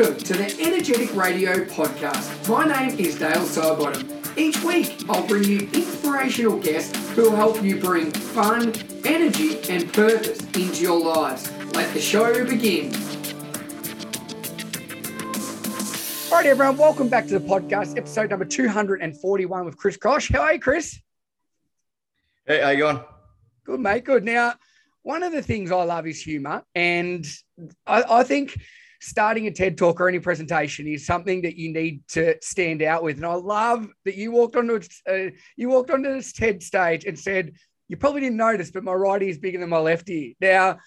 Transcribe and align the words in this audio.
Welcome 0.00 0.18
to 0.24 0.32
the 0.32 0.62
Energetic 0.62 1.14
Radio 1.14 1.62
Podcast. 1.66 2.48
My 2.48 2.64
name 2.64 2.98
is 2.98 3.18
Dale 3.18 3.32
Sidebottom. 3.32 4.34
Each 4.38 4.58
week, 4.64 5.04
I'll 5.10 5.26
bring 5.26 5.44
you 5.44 5.68
inspirational 5.74 6.58
guests 6.58 6.96
who 7.10 7.24
will 7.24 7.36
help 7.36 7.62
you 7.62 7.78
bring 7.78 8.10
fun, 8.10 8.72
energy, 9.04 9.60
and 9.68 9.92
purpose 9.92 10.40
into 10.54 10.82
your 10.82 10.98
lives. 10.98 11.52
Let 11.74 11.92
the 11.92 12.00
show 12.00 12.46
begin. 12.46 12.94
All 16.32 16.38
right, 16.38 16.46
everyone, 16.46 16.78
welcome 16.78 17.10
back 17.10 17.26
to 17.26 17.38
the 17.38 17.46
podcast, 17.46 17.98
episode 17.98 18.30
number 18.30 18.46
241 18.46 19.66
with 19.66 19.76
Chris 19.76 19.98
Koch. 19.98 20.28
How 20.32 20.40
are 20.40 20.54
you, 20.54 20.60
Chris? 20.60 20.98
Hey, 22.46 22.62
how 22.62 22.70
you 22.70 22.78
going? 22.78 23.00
Good, 23.64 23.80
mate. 23.80 24.04
Good. 24.06 24.24
Now, 24.24 24.54
one 25.02 25.22
of 25.22 25.32
the 25.32 25.42
things 25.42 25.70
I 25.70 25.82
love 25.82 26.06
is 26.06 26.22
humor. 26.22 26.62
And 26.74 27.26
I, 27.86 28.02
I, 28.08 28.24
think 28.24 28.56
starting 29.00 29.46
a 29.46 29.50
TED 29.50 29.78
talk 29.78 30.00
or 30.00 30.08
any 30.08 30.18
presentation 30.18 30.86
is 30.86 31.06
something 31.06 31.42
that 31.42 31.56
you 31.56 31.72
need 31.72 32.06
to 32.08 32.36
stand 32.42 32.82
out 32.82 33.02
with. 33.02 33.16
And 33.16 33.26
I 33.26 33.34
love 33.34 33.88
that 34.04 34.14
you 34.14 34.30
walked 34.30 34.56
onto 34.56 34.80
uh, 35.08 35.30
you 35.56 35.68
walked 35.68 35.90
onto 35.90 36.12
this 36.12 36.32
TED 36.32 36.62
stage 36.62 37.04
and 37.04 37.18
said, 37.18 37.52
you 37.88 37.96
probably 37.96 38.20
didn't 38.20 38.36
notice, 38.36 38.70
but 38.70 38.84
my 38.84 38.92
right 38.92 39.20
ear 39.20 39.28
is 39.28 39.38
bigger 39.38 39.58
than 39.58 39.68
my 39.68 39.78
left 39.78 40.08
ear. 40.08 40.32
Now, 40.40 40.78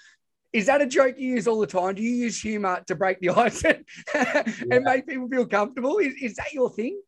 is 0.53 0.67
that 0.67 0.81
a 0.81 0.85
joke 0.85 1.15
you 1.17 1.29
use 1.29 1.47
all 1.47 1.59
the 1.59 1.67
time? 1.67 1.95
Do 1.95 2.03
you 2.03 2.15
use 2.15 2.39
humor 2.39 2.81
to 2.87 2.95
break 2.95 3.19
the 3.19 3.29
ice 3.37 3.65
and, 3.65 3.83
yeah. 4.13 4.43
and 4.71 4.83
make 4.83 5.07
people 5.07 5.27
feel 5.27 5.45
comfortable? 5.45 5.97
Is, 5.97 6.13
is 6.21 6.35
that 6.35 6.53
your 6.53 6.69
thing? 6.69 7.01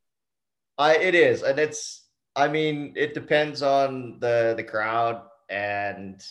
I, 0.77 0.97
it 0.97 1.15
is. 1.15 1.43
And 1.43 1.57
it's, 1.59 2.07
I 2.35 2.47
mean, 2.47 2.93
it 2.97 3.13
depends 3.13 3.61
on 3.61 4.19
the, 4.19 4.55
the 4.57 4.63
crowd 4.63 5.21
and 5.49 6.21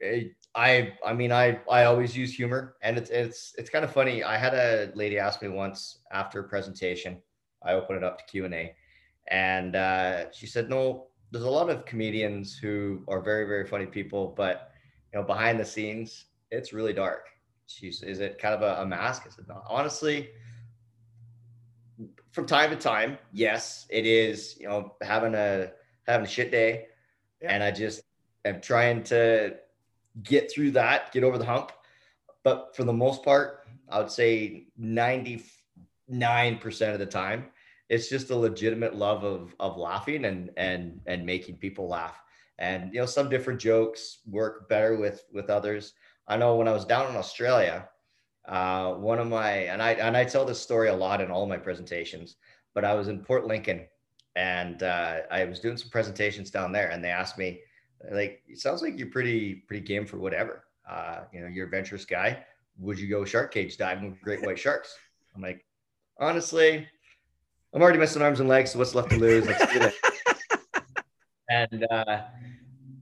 it, 0.00 0.34
I 0.54 0.92
I 1.04 1.14
mean 1.14 1.32
I 1.32 1.60
I 1.70 1.84
always 1.84 2.16
use 2.16 2.34
humor 2.34 2.76
and 2.82 2.98
it's 2.98 3.10
it's 3.10 3.54
it's 3.56 3.70
kind 3.70 3.84
of 3.84 3.92
funny. 3.92 4.22
I 4.22 4.36
had 4.36 4.54
a 4.54 4.92
lady 4.94 5.18
ask 5.18 5.40
me 5.40 5.48
once 5.48 6.00
after 6.12 6.40
a 6.40 6.44
presentation. 6.44 7.18
I 7.64 7.72
opened 7.72 7.98
it 7.98 8.04
up 8.04 8.18
to 8.18 8.24
Q 8.24 8.44
and 8.44 8.54
A, 8.54 8.74
and 9.28 9.76
uh, 9.76 10.30
she 10.32 10.46
said, 10.46 10.68
"No, 10.68 11.06
there's 11.30 11.44
a 11.44 11.50
lot 11.50 11.70
of 11.70 11.86
comedians 11.86 12.56
who 12.56 13.02
are 13.08 13.22
very 13.22 13.46
very 13.46 13.66
funny 13.66 13.86
people, 13.86 14.34
but 14.36 14.72
you 15.12 15.20
know 15.20 15.26
behind 15.26 15.58
the 15.58 15.64
scenes 15.64 16.26
it's 16.50 16.72
really 16.72 16.92
dark." 16.92 17.28
She's 17.66 18.02
is 18.02 18.20
it 18.20 18.38
kind 18.38 18.54
of 18.54 18.62
a, 18.62 18.82
a 18.82 18.86
mask? 18.86 19.22
I 19.26 19.30
said, 19.30 19.46
"No, 19.48 19.62
honestly." 19.68 20.30
From 22.32 22.46
time 22.46 22.70
to 22.70 22.76
time, 22.76 23.18
yes, 23.32 23.86
it 23.90 24.06
is. 24.06 24.56
You 24.58 24.66
know, 24.66 24.96
having 25.02 25.34
a 25.34 25.70
having 26.06 26.26
a 26.26 26.28
shit 26.28 26.50
day, 26.50 26.86
yeah. 27.42 27.52
and 27.52 27.62
I 27.62 27.70
just 27.70 28.02
am 28.46 28.60
trying 28.60 29.02
to 29.04 29.54
get 30.22 30.50
through 30.50 30.72
that, 30.72 31.12
get 31.12 31.24
over 31.24 31.38
the 31.38 31.44
hump. 31.44 31.72
But 32.44 32.74
for 32.76 32.84
the 32.84 32.92
most 32.92 33.22
part, 33.22 33.66
I 33.88 33.98
would 33.98 34.10
say 34.10 34.66
99% 34.80 35.42
of 36.10 36.98
the 36.98 37.06
time, 37.06 37.46
it's 37.88 38.08
just 38.08 38.30
a 38.30 38.36
legitimate 38.36 38.94
love 38.94 39.24
of, 39.24 39.54
of 39.60 39.76
laughing 39.76 40.24
and, 40.24 40.50
and, 40.56 41.00
and 41.06 41.26
making 41.26 41.56
people 41.56 41.88
laugh. 41.88 42.20
And, 42.58 42.92
you 42.92 43.00
know, 43.00 43.06
some 43.06 43.28
different 43.28 43.60
jokes 43.60 44.18
work 44.26 44.68
better 44.68 44.96
with, 44.96 45.24
with 45.32 45.50
others. 45.50 45.94
I 46.26 46.36
know 46.36 46.56
when 46.56 46.68
I 46.68 46.72
was 46.72 46.84
down 46.84 47.10
in 47.10 47.16
Australia, 47.16 47.88
uh, 48.46 48.94
one 48.94 49.18
of 49.18 49.28
my, 49.28 49.50
and 49.50 49.82
I, 49.82 49.92
and 49.92 50.16
I 50.16 50.24
tell 50.24 50.44
this 50.44 50.60
story 50.60 50.88
a 50.88 50.94
lot 50.94 51.20
in 51.20 51.30
all 51.30 51.46
my 51.46 51.56
presentations, 51.56 52.36
but 52.74 52.84
I 52.84 52.94
was 52.94 53.08
in 53.08 53.24
Port 53.24 53.46
Lincoln 53.46 53.86
and 54.36 54.82
uh, 54.82 55.20
I 55.30 55.44
was 55.44 55.60
doing 55.60 55.76
some 55.76 55.90
presentations 55.90 56.50
down 56.50 56.72
there 56.72 56.90
and 56.90 57.04
they 57.04 57.10
asked 57.10 57.38
me, 57.38 57.60
like 58.10 58.42
it 58.48 58.58
sounds 58.58 58.82
like 58.82 58.98
you're 58.98 59.08
pretty 59.08 59.54
pretty 59.54 59.84
game 59.84 60.06
for 60.06 60.18
whatever. 60.18 60.64
Uh, 60.88 61.20
you 61.32 61.40
know, 61.40 61.46
you're 61.46 61.64
a 61.64 61.68
adventurous 61.68 62.04
guy. 62.04 62.44
Would 62.78 62.98
you 62.98 63.08
go 63.08 63.24
shark 63.24 63.52
cage 63.52 63.76
diving 63.76 64.10
with 64.10 64.20
great 64.20 64.44
white 64.44 64.58
sharks? 64.58 64.96
I'm 65.34 65.42
like, 65.42 65.64
honestly, 66.18 66.86
I'm 67.72 67.82
already 67.82 67.98
missing 67.98 68.22
arms 68.22 68.40
and 68.40 68.48
legs. 68.48 68.72
So 68.72 68.78
what's 68.78 68.94
left 68.94 69.10
to 69.10 69.18
lose? 69.18 69.46
Let's 69.46 69.72
do 69.72 69.80
it. 69.80 69.94
and 71.50 71.86
uh, 71.90 72.22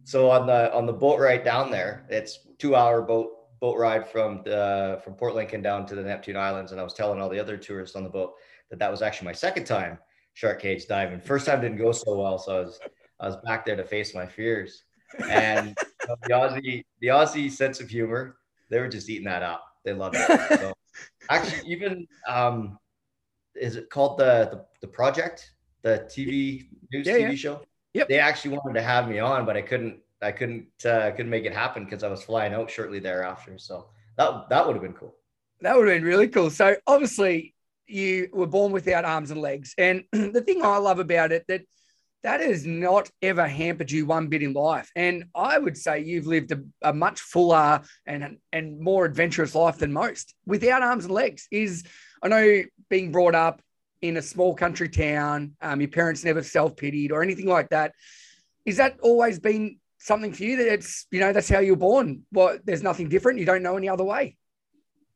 so 0.05 0.31
on 0.31 0.47
the 0.47 0.73
on 0.75 0.87
the 0.87 0.93
boat 0.93 1.19
ride 1.19 1.45
down 1.45 1.71
there, 1.71 2.07
it's 2.09 2.41
two 2.59 2.77
hour 2.77 3.03
boat 3.03 3.31
boat 3.61 3.79
ride 3.79 4.09
from 4.09 4.43
the 4.45 5.01
from 5.05 5.15
Port 5.15 5.35
Lincoln 5.35 5.63
down 5.63 5.87
to 5.87 5.95
the 5.95 6.03
Neptune 6.03 6.37
Islands. 6.37 6.73
And 6.73 6.81
I 6.81 6.85
was 6.85 6.95
telling 6.95 7.21
all 7.21 7.29
the 7.29 7.41
other 7.41 7.57
tourists 7.57 7.97
on 7.97 8.05
the 8.05 8.11
boat 8.11 8.35
that 8.71 8.79
that 8.79 8.91
was 8.91 9.03
actually 9.03 9.27
my 9.27 9.33
second 9.33 9.65
time 9.65 9.99
shark 10.35 10.61
cage 10.61 10.87
diving. 10.87 11.21
First 11.21 11.47
time 11.47 11.61
didn't 11.61 11.79
go 11.79 11.93
so 11.93 12.17
well, 12.17 12.39
so 12.39 12.57
I 12.57 12.61
was 12.61 12.81
I 13.21 13.27
was 13.27 13.37
back 13.45 13.65
there 13.65 13.77
to 13.77 13.85
face 13.85 14.15
my 14.15 14.27
fears 14.27 14.85
and 15.29 15.77
the 16.07 16.33
Aussie, 16.33 16.85
the 17.01 17.09
Aussie 17.09 17.51
sense 17.51 17.81
of 17.81 17.89
humor, 17.89 18.37
they 18.69 18.79
were 18.79 18.89
just 18.89 19.09
eating 19.09 19.25
that 19.25 19.43
up. 19.43 19.65
They 19.85 19.93
loved 19.93 20.17
it. 20.19 20.61
So 20.61 20.73
actually, 21.29 21.71
even 21.71 22.07
um, 22.29 22.79
is 23.55 23.77
it 23.77 23.91
called 23.91 24.19
the, 24.19 24.49
the 24.51 24.65
the 24.81 24.87
project, 24.87 25.53
the 25.83 26.07
TV 26.09 26.69
news 26.93 27.07
yeah, 27.07 27.15
TV 27.15 27.31
yeah. 27.31 27.35
show? 27.35 27.61
Yep. 27.95 28.09
They 28.09 28.19
actually 28.19 28.57
wanted 28.57 28.75
to 28.75 28.83
have 28.83 29.09
me 29.09 29.19
on, 29.19 29.45
but 29.47 29.57
I 29.57 29.63
couldn't. 29.63 29.99
I 30.23 30.33
couldn't. 30.33 30.67
Uh, 30.85 31.11
couldn't 31.13 31.31
make 31.31 31.45
it 31.45 31.55
happen 31.55 31.85
because 31.85 32.05
I 32.05 32.09
was 32.09 32.23
flying 32.23 32.55
out 32.55 32.71
shortly 32.71 33.01
thereafter. 33.01 33.59
So 33.59 33.87
that 34.17 34.49
that 34.51 34.67
would 34.67 34.75
have 34.75 34.83
been 34.83 34.93
cool. 34.93 35.17
That 35.63 35.77
would 35.77 35.89
have 35.89 35.97
been 35.97 36.05
really 36.05 36.29
cool. 36.29 36.51
So 36.51 36.77
obviously, 36.87 37.55
you 37.87 38.29
were 38.33 38.47
born 38.47 38.73
without 38.73 39.05
arms 39.05 39.31
and 39.31 39.41
legs, 39.41 39.75
and 39.77 40.05
the 40.13 40.43
thing 40.43 40.63
I 40.63 40.77
love 40.77 40.99
about 40.99 41.33
it 41.33 41.45
that 41.49 41.63
that 42.23 42.41
has 42.41 42.67
not 42.67 43.11
ever 43.23 43.47
hampered 43.47 43.91
you 43.91 44.07
one 44.07 44.29
bit 44.29 44.43
in 44.43 44.53
life. 44.53 44.91
And 44.95 45.25
I 45.35 45.59
would 45.59 45.77
say 45.77 46.01
you've 46.01 46.27
lived 46.27 46.53
a, 46.53 46.61
a, 46.83 46.93
much 46.93 47.21
fuller 47.21 47.81
and, 48.07 48.39
and 48.53 48.81
more 48.81 49.05
adventurous 49.05 49.55
life 49.55 49.79
than 49.79 49.93
most 49.93 50.35
without 50.47 50.83
arms 50.83 51.05
and 51.05 51.15
legs. 51.15 51.49
Is 51.51 51.85
I 52.23 52.29
know 52.29 52.63
being 52.91 53.11
brought 53.11 53.35
up 53.35 53.63
in 54.03 54.17
a 54.17 54.23
small 54.23 54.55
country 54.55 54.89
town, 54.89 55.53
um, 55.63 55.81
your 55.81 55.91
parents 55.91 56.25
never 56.25 56.43
self 56.43 56.77
pitied 56.77 57.13
or 57.13 57.23
anything 57.23 57.47
like 57.47 57.71
that. 57.71 57.93
Is 58.67 58.77
that 58.77 58.99
always 59.01 59.39
been 59.39 59.79
something 59.99 60.33
for 60.33 60.45
you 60.45 60.57
that 60.57 60.73
it's, 60.73 61.07
you 61.11 61.21
know, 61.21 61.33
that's 61.33 61.49
how 61.49 61.61
you're 61.61 61.77
born? 61.77 62.23
Well, 62.33 62.59
there's 62.65 62.83
nothing 62.83 63.09
different. 63.09 63.39
You 63.39 63.47
don't 63.47 63.63
know 63.63 63.77
any 63.77 63.89
other 63.89 64.05
way. 64.05 64.37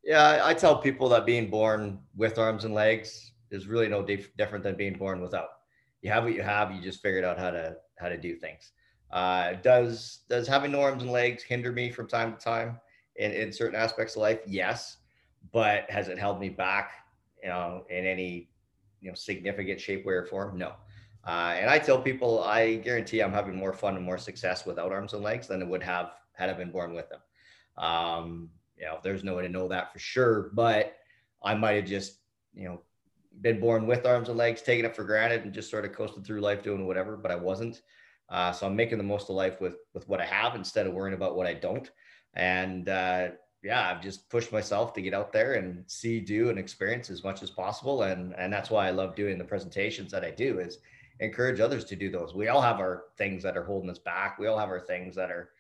Yeah, 0.03 0.41
I 0.43 0.53
tell 0.53 0.79
people 0.79 1.09
that 1.11 1.25
being 1.25 1.49
born 1.49 1.99
with 2.15 2.39
arms 2.39 2.65
and 2.65 2.75
legs 2.75 3.33
is 3.51 3.67
really 3.67 3.89
no 3.89 4.03
dif- 4.03 4.37
different 4.37 4.65
than 4.65 4.77
being 4.77 4.95
born 4.95 5.23
without 5.23 5.49
you 6.05 6.11
have 6.11 6.25
what 6.25 6.35
you 6.35 6.43
have. 6.43 6.71
You 6.71 6.83
just 6.83 7.01
figured 7.01 7.25
out 7.25 7.39
how 7.39 7.51
to 7.51 7.77
how 7.97 8.11
to 8.11 8.19
do 8.19 8.37
things. 8.37 8.73
Uh, 9.11 9.55
does 9.55 10.21
does 10.29 10.47
having 10.47 10.71
no 10.71 10.83
arms 10.83 11.03
and 11.03 11.11
legs 11.11 11.43
hinder 11.43 11.73
me 11.73 11.91
from 11.91 12.07
time 12.07 12.37
to 12.37 12.39
time 12.39 12.79
in, 13.17 13.33
in 13.33 13.51
certain 13.51 13.75
aspects 13.75 14.15
of 14.15 14.21
life? 14.21 14.41
Yes, 14.47 14.99
but 15.51 15.91
has 15.91 16.09
it 16.09 16.19
held 16.19 16.39
me 16.39 16.51
back? 16.51 16.93
You 17.43 17.49
know, 17.49 17.85
in 17.89 18.05
any 18.05 18.51
you 19.01 19.09
know 19.09 19.15
significant 19.15 19.81
shape, 19.81 20.05
way, 20.05 20.15
or 20.15 20.27
form? 20.27 20.59
No. 20.59 20.75
Uh, 21.27 21.55
and 21.57 21.71
I 21.71 21.79
tell 21.79 21.99
people, 21.99 22.45
I 22.45 22.75
guarantee 22.77 23.23
I'm 23.23 23.33
having 23.33 23.57
more 23.57 23.73
fun 23.73 23.97
and 23.97 24.05
more 24.05 24.19
success 24.19 24.67
without 24.67 24.93
arms 24.93 25.15
and 25.15 25.23
legs 25.23 25.49
than 25.49 25.63
it 25.63 25.69
would 25.69 25.83
have 25.83 26.11
had 26.33 26.51
I 26.51 26.53
been 26.53 26.71
born 26.71 26.93
with 26.93 27.09
them. 27.09 27.21
Um, 27.83 28.51
you 28.77 28.85
know, 28.85 28.99
there's 29.03 29.25
no 29.25 29.37
way 29.37 29.43
to 29.45 29.49
know 29.49 29.69
that 29.69 29.91
for 29.91 29.99
sure, 29.99 30.51
but 30.53 30.97
I 31.43 31.55
might 31.55 31.77
have 31.77 31.87
just, 31.87 32.19
you 32.53 32.65
know, 32.65 32.83
been 33.41 33.61
born 33.61 33.87
with 33.87 34.07
arms 34.07 34.29
and 34.29 34.39
legs, 34.39 34.63
taking 34.63 34.85
it 34.85 34.97
for 34.97 35.05
granted, 35.05 35.45
and 35.45 35.53
just 35.53 35.71
sort 35.71 35.85
of 35.85 35.93
coasted 35.93 36.25
through 36.25 36.41
life 36.41 36.63
doing 36.63 36.87
whatever. 36.87 37.17
But 37.17 37.31
I 37.31 37.37
wasn't. 37.37 37.83
Uh, 38.29 38.53
so 38.53 38.67
I'm 38.67 38.77
making 38.77 38.99
the 38.99 39.05
most 39.05 39.29
of 39.29 39.37
life 39.37 39.61
with 39.61 39.77
with 39.93 40.09
what 40.09 40.21
I 40.21 40.27
have 40.27 40.55
instead 40.55 40.87
of 40.87 40.95
worrying 40.95 41.15
about 41.15 41.37
what 41.37 41.47
I 41.47 41.55
don't. 41.55 41.91
And 42.35 42.89
uh, 42.89 43.29
yeah, 43.63 43.89
I've 43.91 44.03
just 44.03 44.29
pushed 44.29 44.53
myself 44.53 44.93
to 44.95 45.03
get 45.03 45.15
out 45.15 45.33
there 45.33 45.55
and 45.55 45.85
see, 45.87 46.21
do, 46.21 46.51
and 46.51 46.59
experience 46.59 47.11
as 47.11 47.25
much 47.25 47.43
as 47.43 47.51
possible. 47.51 48.03
And 48.03 48.35
and 48.37 48.53
that's 48.53 48.71
why 48.71 48.87
I 48.87 48.91
love 48.91 49.15
doing 49.15 49.39
the 49.39 49.45
presentations 49.45 50.11
that 50.13 50.25
I 50.25 50.31
do 50.31 50.59
is 50.59 50.79
encourage 51.21 51.61
others 51.61 51.85
to 51.87 51.97
do 51.97 52.11
those. 52.11 52.35
We 52.35 52.49
all 52.49 52.61
have 52.61 52.79
our 52.81 53.05
things 53.17 53.43
that 53.43 53.57
are 53.57 53.65
holding 53.65 53.91
us 53.91 53.99
back. 53.99 54.39
We 54.39 54.47
all 54.47 54.59
have 54.59 54.69
our 54.69 54.81
things 54.81 55.15
that 55.17 55.31
are, 55.31 55.51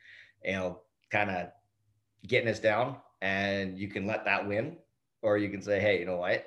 you 0.44 0.52
know, 0.52 0.80
kind 1.10 1.30
of 1.30 1.48
getting 2.26 2.48
us 2.48 2.58
down. 2.58 2.96
And 3.22 3.78
you 3.78 3.88
can 3.88 4.06
let 4.06 4.24
that 4.24 4.46
win, 4.46 4.76
or 5.22 5.38
you 5.38 5.48
can 5.48 5.62
say, 5.62 5.80
hey, 5.80 5.98
you 5.98 6.06
know 6.06 6.18
what? 6.18 6.44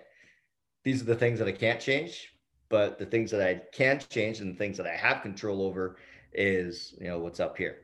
These 0.88 1.01
are 1.01 1.06
the 1.06 1.16
things 1.16 1.38
that 1.38 1.50
I 1.50 1.51
can't 1.51 1.81
change, 1.81 2.34
but 2.69 2.98
the 2.98 3.06
things 3.06 3.30
that 3.31 3.45
I 3.45 3.56
can 3.74 4.00
change 4.10 4.39
and 4.39 4.54
the 4.54 4.57
things 4.57 4.78
that 4.78 4.88
I 4.88 4.95
have 4.95 5.22
control 5.22 5.62
over 5.62 5.98
is, 6.31 6.95
you 7.01 7.10
know, 7.10 7.19
what's 7.19 7.42
up 7.42 7.57
here. 7.57 7.80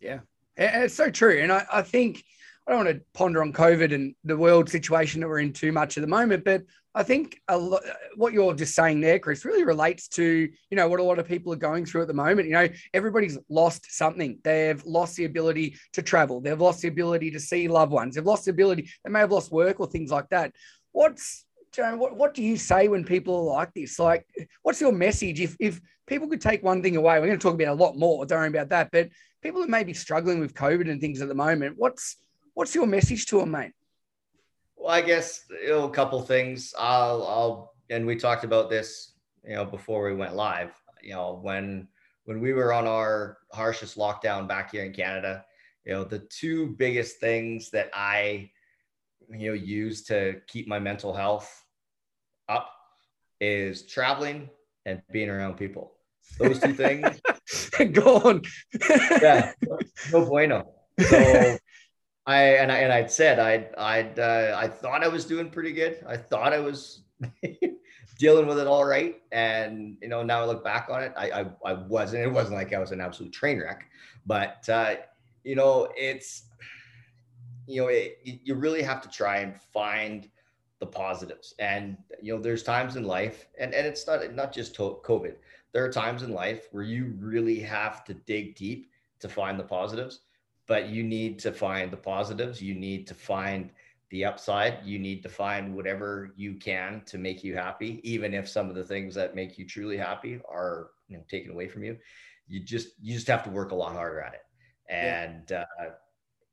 Yeah. 0.00 0.18
It's 0.56 0.92
so 0.92 1.08
true. 1.08 1.38
And 1.38 1.52
I, 1.52 1.64
I 1.72 1.82
think 1.82 2.24
I 2.66 2.72
don't 2.72 2.84
want 2.84 2.96
to 2.96 3.04
ponder 3.14 3.42
on 3.42 3.52
COVID 3.52 3.94
and 3.94 4.16
the 4.24 4.36
world 4.36 4.68
situation 4.68 5.20
that 5.20 5.28
we're 5.28 5.38
in 5.38 5.52
too 5.52 5.70
much 5.70 5.96
at 5.96 6.00
the 6.00 6.08
moment, 6.08 6.44
but 6.44 6.64
I 6.96 7.04
think 7.04 7.40
a 7.46 7.56
lot, 7.56 7.84
what 8.16 8.32
you're 8.32 8.54
just 8.54 8.74
saying 8.74 9.00
there, 9.00 9.20
Chris, 9.20 9.44
really 9.44 9.62
relates 9.62 10.08
to 10.08 10.24
you 10.24 10.76
know 10.76 10.88
what 10.88 10.98
a 10.98 11.04
lot 11.04 11.20
of 11.20 11.28
people 11.28 11.52
are 11.52 11.56
going 11.70 11.86
through 11.86 12.02
at 12.02 12.08
the 12.08 12.12
moment. 12.12 12.48
You 12.48 12.54
know, 12.54 12.68
everybody's 12.92 13.38
lost 13.50 13.86
something. 13.96 14.40
They've 14.42 14.84
lost 14.84 15.14
the 15.14 15.26
ability 15.26 15.76
to 15.92 16.02
travel. 16.02 16.40
They've 16.40 16.60
lost 16.60 16.82
the 16.82 16.88
ability 16.88 17.30
to 17.30 17.40
see 17.40 17.68
loved 17.68 17.92
ones. 17.92 18.16
They've 18.16 18.26
lost 18.26 18.46
the 18.46 18.50
ability. 18.50 18.90
They 19.04 19.12
may 19.12 19.20
have 19.20 19.30
lost 19.30 19.52
work 19.52 19.78
or 19.78 19.86
things 19.86 20.10
like 20.10 20.28
that. 20.30 20.52
What's 20.90 21.46
Joan, 21.72 21.98
what, 21.98 22.16
what 22.16 22.34
do 22.34 22.42
you 22.42 22.56
say 22.56 22.88
when 22.88 23.04
people 23.04 23.36
are 23.36 23.54
like 23.54 23.72
this? 23.74 23.98
Like, 23.98 24.26
what's 24.62 24.80
your 24.80 24.92
message? 24.92 25.40
If, 25.40 25.56
if 25.58 25.80
people 26.06 26.28
could 26.28 26.40
take 26.40 26.62
one 26.62 26.82
thing 26.82 26.96
away, 26.96 27.18
we're 27.18 27.26
going 27.26 27.38
to 27.38 27.42
talk 27.42 27.54
about 27.54 27.68
a 27.68 27.82
lot 27.82 27.96
more, 27.96 28.26
don't 28.26 28.38
worry 28.38 28.48
about 28.48 28.68
that. 28.68 28.90
But 28.92 29.08
people 29.42 29.62
who 29.62 29.68
may 29.68 29.82
be 29.82 29.94
struggling 29.94 30.40
with 30.40 30.54
COVID 30.54 30.90
and 30.90 31.00
things 31.00 31.22
at 31.22 31.28
the 31.28 31.34
moment, 31.34 31.76
what's, 31.78 32.16
what's 32.54 32.74
your 32.74 32.86
message 32.86 33.26
to 33.26 33.38
them, 33.38 33.52
mate? 33.52 33.72
Well, 34.76 34.90
I 34.90 35.00
guess 35.00 35.44
you 35.50 35.68
know, 35.68 35.84
a 35.84 35.90
couple 35.90 36.20
things. 36.22 36.74
I'll, 36.78 37.26
I'll, 37.26 37.74
and 37.88 38.06
we 38.06 38.16
talked 38.16 38.44
about 38.44 38.68
this, 38.68 39.12
you 39.46 39.54
know, 39.54 39.64
before 39.64 40.04
we 40.04 40.14
went 40.14 40.34
live. 40.34 40.72
You 41.02 41.14
know, 41.14 41.38
when 41.42 41.88
when 42.24 42.40
we 42.40 42.52
were 42.52 42.72
on 42.72 42.86
our 42.86 43.38
harshest 43.52 43.96
lockdown 43.96 44.46
back 44.46 44.70
here 44.72 44.84
in 44.84 44.92
Canada, 44.92 45.44
you 45.84 45.92
know, 45.92 46.04
the 46.04 46.20
two 46.20 46.68
biggest 46.78 47.18
things 47.18 47.70
that 47.70 47.90
I, 47.92 48.50
you 49.30 49.50
know, 49.50 49.54
use 49.54 50.04
to 50.04 50.40
keep 50.46 50.68
my 50.68 50.78
mental 50.78 51.14
health 51.14 51.64
up 52.48 52.70
is 53.40 53.86
traveling 53.86 54.48
and 54.86 55.02
being 55.12 55.28
around 55.28 55.56
people. 55.56 55.92
Those 56.38 56.60
two 56.60 56.72
things. 56.72 57.20
Go 57.92 58.18
on. 58.18 58.42
yeah, 59.20 59.52
no 60.12 60.24
bueno. 60.24 60.72
So 60.98 61.58
I 62.26 62.42
and 62.42 62.70
I 62.70 62.78
and 62.78 62.92
I'd 62.92 63.10
said 63.10 63.38
I'd 63.38 63.74
I'd 63.76 64.18
uh, 64.18 64.56
I 64.56 64.68
thought 64.68 65.02
I 65.02 65.08
was 65.08 65.24
doing 65.24 65.50
pretty 65.50 65.72
good. 65.72 66.04
I 66.06 66.16
thought 66.16 66.52
I 66.52 66.60
was 66.60 67.02
dealing 68.18 68.46
with 68.46 68.58
it 68.58 68.66
all 68.66 68.84
right, 68.84 69.16
and 69.32 69.96
you 70.00 70.08
know 70.08 70.22
now 70.22 70.42
I 70.42 70.44
look 70.44 70.64
back 70.64 70.88
on 70.90 71.02
it, 71.02 71.12
I 71.16 71.30
I, 71.30 71.46
I 71.64 71.72
wasn't. 71.74 72.22
It 72.22 72.32
wasn't 72.32 72.54
like 72.54 72.72
I 72.72 72.78
was 72.78 72.92
an 72.92 73.00
absolute 73.00 73.32
train 73.32 73.60
wreck, 73.60 73.88
but 74.24 74.68
uh, 74.68 74.96
you 75.44 75.56
know 75.56 75.88
it's 75.96 76.44
you 77.66 77.82
know 77.82 77.88
it, 77.88 78.18
you 78.24 78.54
really 78.54 78.82
have 78.82 79.02
to 79.02 79.08
try 79.08 79.38
and 79.38 79.60
find 79.60 80.28
the 80.78 80.86
positives, 80.86 81.54
and 81.58 81.96
you 82.20 82.34
know 82.34 82.42
there's 82.42 82.62
times 82.62 82.96
in 82.96 83.04
life, 83.04 83.46
and 83.58 83.74
and 83.74 83.86
it's 83.86 84.06
not 84.06 84.34
not 84.34 84.52
just 84.52 84.76
COVID. 84.76 85.36
There 85.72 85.84
are 85.84 85.92
times 85.92 86.22
in 86.22 86.32
life 86.32 86.68
where 86.72 86.84
you 86.84 87.14
really 87.18 87.60
have 87.60 88.04
to 88.04 88.14
dig 88.14 88.56
deep 88.56 88.90
to 89.20 89.28
find 89.28 89.58
the 89.58 89.64
positives 89.64 90.20
but 90.66 90.88
you 90.88 91.02
need 91.02 91.38
to 91.40 91.52
find 91.52 91.90
the 91.90 91.96
positives. 91.96 92.62
You 92.62 92.74
need 92.74 93.06
to 93.08 93.14
find 93.14 93.70
the 94.10 94.24
upside. 94.24 94.78
You 94.84 94.98
need 94.98 95.22
to 95.22 95.28
find 95.28 95.74
whatever 95.74 96.32
you 96.36 96.54
can 96.54 97.02
to 97.06 97.18
make 97.18 97.42
you 97.42 97.54
happy, 97.54 98.00
even 98.04 98.34
if 98.34 98.48
some 98.48 98.68
of 98.68 98.74
the 98.74 98.84
things 98.84 99.14
that 99.14 99.34
make 99.34 99.58
you 99.58 99.66
truly 99.66 99.96
happy 99.96 100.40
are 100.50 100.90
you 101.08 101.16
know, 101.16 101.24
taken 101.28 101.50
away 101.50 101.68
from 101.68 101.84
you. 101.84 101.98
You 102.48 102.60
just 102.60 102.88
you 103.00 103.14
just 103.14 103.26
have 103.26 103.42
to 103.44 103.50
work 103.50 103.72
a 103.72 103.74
lot 103.74 103.92
harder 103.92 104.20
at 104.20 104.34
it. 104.34 104.42
And 104.88 105.44
yeah. 105.50 105.64
uh, 105.80 105.90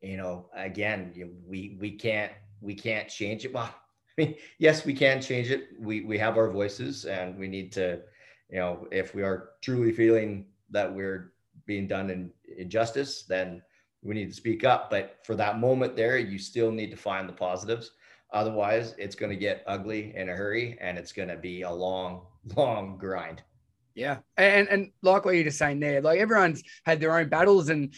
you 0.02 0.18
know, 0.18 0.50
again, 0.54 1.12
you, 1.16 1.36
we 1.46 1.78
we 1.80 1.92
can't 1.92 2.32
we 2.62 2.74
can't 2.76 3.08
change 3.08 3.46
it. 3.46 3.54
Well, 3.54 3.74
I 4.18 4.22
mean, 4.22 4.36
yes, 4.58 4.86
we 4.86 4.94
can 4.94 5.22
change 5.22 5.50
it. 5.50 5.70
We 5.80 6.02
we 6.02 6.18
have 6.18 6.38
our 6.38 6.50
voices, 6.50 7.06
and 7.06 7.38
we 7.38 7.48
need 7.48 7.72
to, 7.74 8.02
you 8.50 8.60
know, 8.60 8.88
if 8.92 9.16
we 9.16 9.24
are 9.24 9.52
truly 9.62 9.94
feeling 9.94 10.46
that 10.72 10.94
we're 10.94 11.34
being 11.66 11.88
done 11.88 12.10
in 12.10 12.32
injustice, 12.58 13.24
then 13.24 13.62
we 14.02 14.16
need 14.16 14.30
to 14.30 14.36
speak 14.36 14.64
up. 14.64 14.90
But 14.90 15.20
for 15.24 15.36
that 15.36 15.60
moment 15.60 15.96
there, 15.96 16.18
you 16.18 16.40
still 16.40 16.72
need 16.72 16.92
to 16.92 16.98
find 16.98 17.28
the 17.28 17.34
positives. 17.34 17.92
Otherwise, 18.32 18.96
it's 18.98 19.16
going 19.16 19.32
to 19.32 19.36
get 19.36 19.64
ugly 19.68 20.14
in 20.16 20.30
a 20.30 20.34
hurry 20.34 20.78
and 20.80 20.98
it's 20.98 21.12
going 21.12 21.30
to 21.30 21.38
be 21.38 21.64
a 21.64 21.72
long, 21.72 22.22
long 22.56 22.98
grind. 22.98 23.42
Yeah. 23.96 24.18
And, 24.38 24.68
and 24.70 24.92
like 25.02 25.26
what 25.26 25.36
you're 25.36 25.44
just 25.44 25.58
saying 25.58 25.80
there, 25.80 26.02
like 26.02 26.20
everyone's 26.20 26.64
had 26.86 27.00
their 27.00 27.18
own 27.18 27.28
battles 27.28 27.70
and 27.70 27.94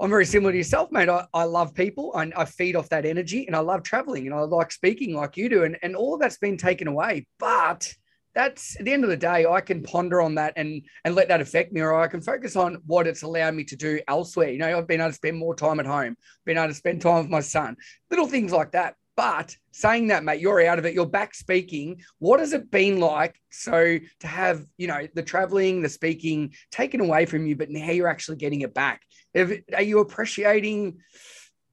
I'm 0.00 0.10
very 0.10 0.26
similar 0.26 0.52
to 0.52 0.58
yourself, 0.58 0.90
mate. 0.90 1.08
I, 1.08 1.26
I 1.32 1.44
love 1.44 1.74
people 1.74 2.14
and 2.16 2.34
I 2.34 2.44
feed 2.44 2.74
off 2.74 2.88
that 2.88 3.06
energy 3.06 3.46
and 3.46 3.54
I 3.54 3.60
love 3.60 3.82
traveling 3.82 4.26
and 4.26 4.34
I 4.34 4.40
like 4.40 4.72
speaking 4.72 5.14
like 5.14 5.36
you 5.36 5.48
do. 5.48 5.64
And, 5.64 5.78
and 5.82 5.94
all 5.94 6.14
of 6.14 6.20
that's 6.20 6.38
been 6.38 6.56
taken 6.56 6.88
away. 6.88 7.26
But 7.38 7.94
that's 8.34 8.76
at 8.78 8.84
the 8.84 8.92
end 8.92 9.04
of 9.04 9.10
the 9.10 9.16
day, 9.16 9.46
I 9.46 9.60
can 9.60 9.82
ponder 9.82 10.20
on 10.20 10.34
that 10.34 10.54
and 10.56 10.82
and 11.04 11.14
let 11.14 11.28
that 11.28 11.40
affect 11.40 11.72
me, 11.72 11.80
or 11.80 11.94
I 11.94 12.08
can 12.08 12.20
focus 12.20 12.56
on 12.56 12.82
what 12.86 13.06
it's 13.06 13.22
allowed 13.22 13.54
me 13.54 13.64
to 13.64 13.76
do 13.76 14.00
elsewhere. 14.08 14.50
You 14.50 14.58
know, 14.58 14.76
I've 14.76 14.88
been 14.88 15.00
able 15.00 15.10
to 15.10 15.14
spend 15.14 15.38
more 15.38 15.54
time 15.54 15.78
at 15.78 15.86
home, 15.86 16.16
been 16.44 16.58
able 16.58 16.68
to 16.68 16.74
spend 16.74 17.00
time 17.00 17.22
with 17.22 17.30
my 17.30 17.40
son, 17.40 17.76
little 18.10 18.26
things 18.26 18.52
like 18.52 18.72
that. 18.72 18.96
But 19.16 19.56
saying 19.70 20.08
that, 20.08 20.24
mate, 20.24 20.40
you're 20.40 20.66
out 20.66 20.80
of 20.80 20.86
it. 20.86 20.94
You're 20.94 21.06
back 21.06 21.36
speaking. 21.36 22.02
What 22.18 22.40
has 22.40 22.52
it 22.52 22.68
been 22.68 22.98
like? 22.98 23.40
So 23.50 23.98
to 24.20 24.26
have, 24.26 24.66
you 24.76 24.88
know, 24.88 25.06
the 25.14 25.22
traveling, 25.22 25.82
the 25.82 25.88
speaking 25.88 26.54
taken 26.72 27.00
away 27.00 27.26
from 27.26 27.46
you, 27.46 27.54
but 27.54 27.70
now 27.70 27.92
you're 27.92 28.08
actually 28.08 28.38
getting 28.38 28.62
it 28.62 28.74
back. 28.74 29.02
Are 29.34 29.82
you 29.82 30.00
appreciating 30.00 31.00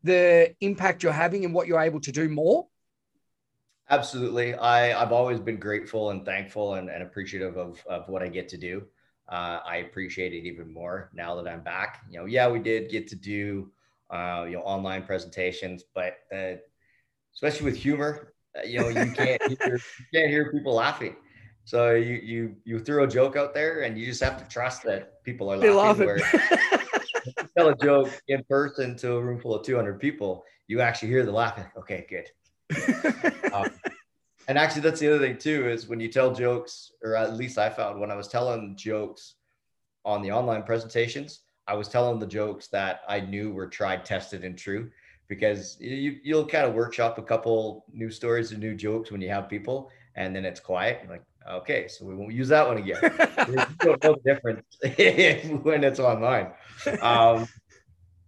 the 0.03 0.55
impact 0.61 1.03
you're 1.03 1.11
having 1.11 1.45
and 1.45 1.53
what 1.53 1.67
you're 1.67 1.81
able 1.81 2.01
to 2.01 2.11
do 2.11 2.27
more? 2.27 2.67
Absolutely. 3.89 4.55
I, 4.55 4.99
I've 4.99 5.11
always 5.11 5.39
been 5.39 5.57
grateful 5.57 6.11
and 6.11 6.25
thankful 6.25 6.75
and, 6.75 6.89
and 6.89 7.03
appreciative 7.03 7.57
of, 7.57 7.83
of 7.87 8.07
what 8.07 8.23
I 8.23 8.29
get 8.29 8.47
to 8.49 8.57
do. 8.57 8.83
Uh, 9.27 9.59
I 9.65 9.77
appreciate 9.77 10.33
it 10.33 10.45
even 10.45 10.73
more 10.73 11.11
now 11.13 11.35
that 11.35 11.47
I'm 11.47 11.61
back. 11.61 12.03
You 12.09 12.19
know, 12.19 12.25
yeah, 12.25 12.49
we 12.49 12.59
did 12.59 12.89
get 12.89 13.07
to 13.09 13.15
do, 13.15 13.69
uh, 14.09 14.45
you 14.47 14.53
know, 14.53 14.61
online 14.61 15.03
presentations, 15.03 15.83
but 15.93 16.19
uh, 16.33 16.53
especially 17.33 17.65
with 17.65 17.75
humor, 17.75 18.33
uh, 18.57 18.65
you 18.65 18.79
know, 18.79 18.87
you 18.87 19.11
can't, 19.11 19.41
hear, 19.47 19.59
you 19.59 20.19
can't 20.19 20.29
hear 20.29 20.51
people 20.51 20.73
laughing. 20.73 21.15
So 21.65 21.91
you, 21.91 22.15
you, 22.15 22.55
you 22.63 22.79
throw 22.79 23.03
a 23.03 23.07
joke 23.07 23.35
out 23.35 23.53
there 23.53 23.81
and 23.81 23.97
you 23.97 24.05
just 24.05 24.23
have 24.23 24.37
to 24.41 24.47
trust 24.49 24.83
that 24.83 25.23
people 25.23 25.51
are 25.51 25.57
laughing. 25.57 26.07
laughing. 26.07 26.79
you 26.93 27.00
tell 27.63 27.69
a 27.69 27.77
joke 28.05 28.21
in 28.27 28.43
person 28.49 28.95
to 28.97 29.13
a 29.13 29.21
room 29.21 29.39
full 29.39 29.55
of 29.55 29.65
200 29.65 29.99
people, 29.99 30.43
you 30.67 30.81
actually 30.81 31.09
hear 31.09 31.23
the 31.23 31.31
laughing. 31.31 31.65
Okay, 31.77 32.05
good 32.09 32.29
um, 33.53 33.69
and 34.47 34.57
actually, 34.57 34.81
that's 34.81 34.99
the 34.99 35.07
other 35.07 35.19
thing 35.19 35.37
too 35.37 35.69
is 35.69 35.87
when 35.87 35.99
you 35.99 36.07
tell 36.07 36.33
jokes, 36.33 36.91
or 37.03 37.15
at 37.15 37.35
least 37.35 37.57
I 37.57 37.69
found 37.69 37.99
when 37.99 38.11
I 38.11 38.15
was 38.15 38.27
telling 38.27 38.75
jokes 38.75 39.35
on 40.03 40.21
the 40.21 40.31
online 40.31 40.63
presentations, 40.63 41.41
I 41.67 41.75
was 41.75 41.87
telling 41.87 42.19
the 42.19 42.27
jokes 42.27 42.67
that 42.67 43.01
I 43.07 43.19
knew 43.19 43.53
were 43.53 43.67
tried, 43.67 44.03
tested, 44.03 44.43
and 44.43 44.57
true. 44.57 44.89
Because 45.27 45.77
you 45.79 46.19
you'll 46.23 46.45
kind 46.45 46.65
of 46.65 46.73
workshop 46.73 47.17
a 47.17 47.23
couple 47.23 47.85
new 47.93 48.09
stories 48.09 48.51
and 48.51 48.59
new 48.59 48.75
jokes 48.75 49.11
when 49.11 49.21
you 49.21 49.29
have 49.29 49.47
people, 49.47 49.89
and 50.15 50.35
then 50.35 50.43
it's 50.43 50.59
quiet. 50.59 50.99
You're 51.03 51.11
like, 51.11 51.23
okay, 51.49 51.87
so 51.87 52.05
we 52.05 52.15
won't 52.15 52.33
use 52.33 52.49
that 52.49 52.67
one 52.67 52.77
again. 52.77 52.99
the 53.01 54.19
difference 54.25 54.65
when 55.63 55.83
it's 55.83 55.99
online. 55.99 56.51
Um, 57.01 57.47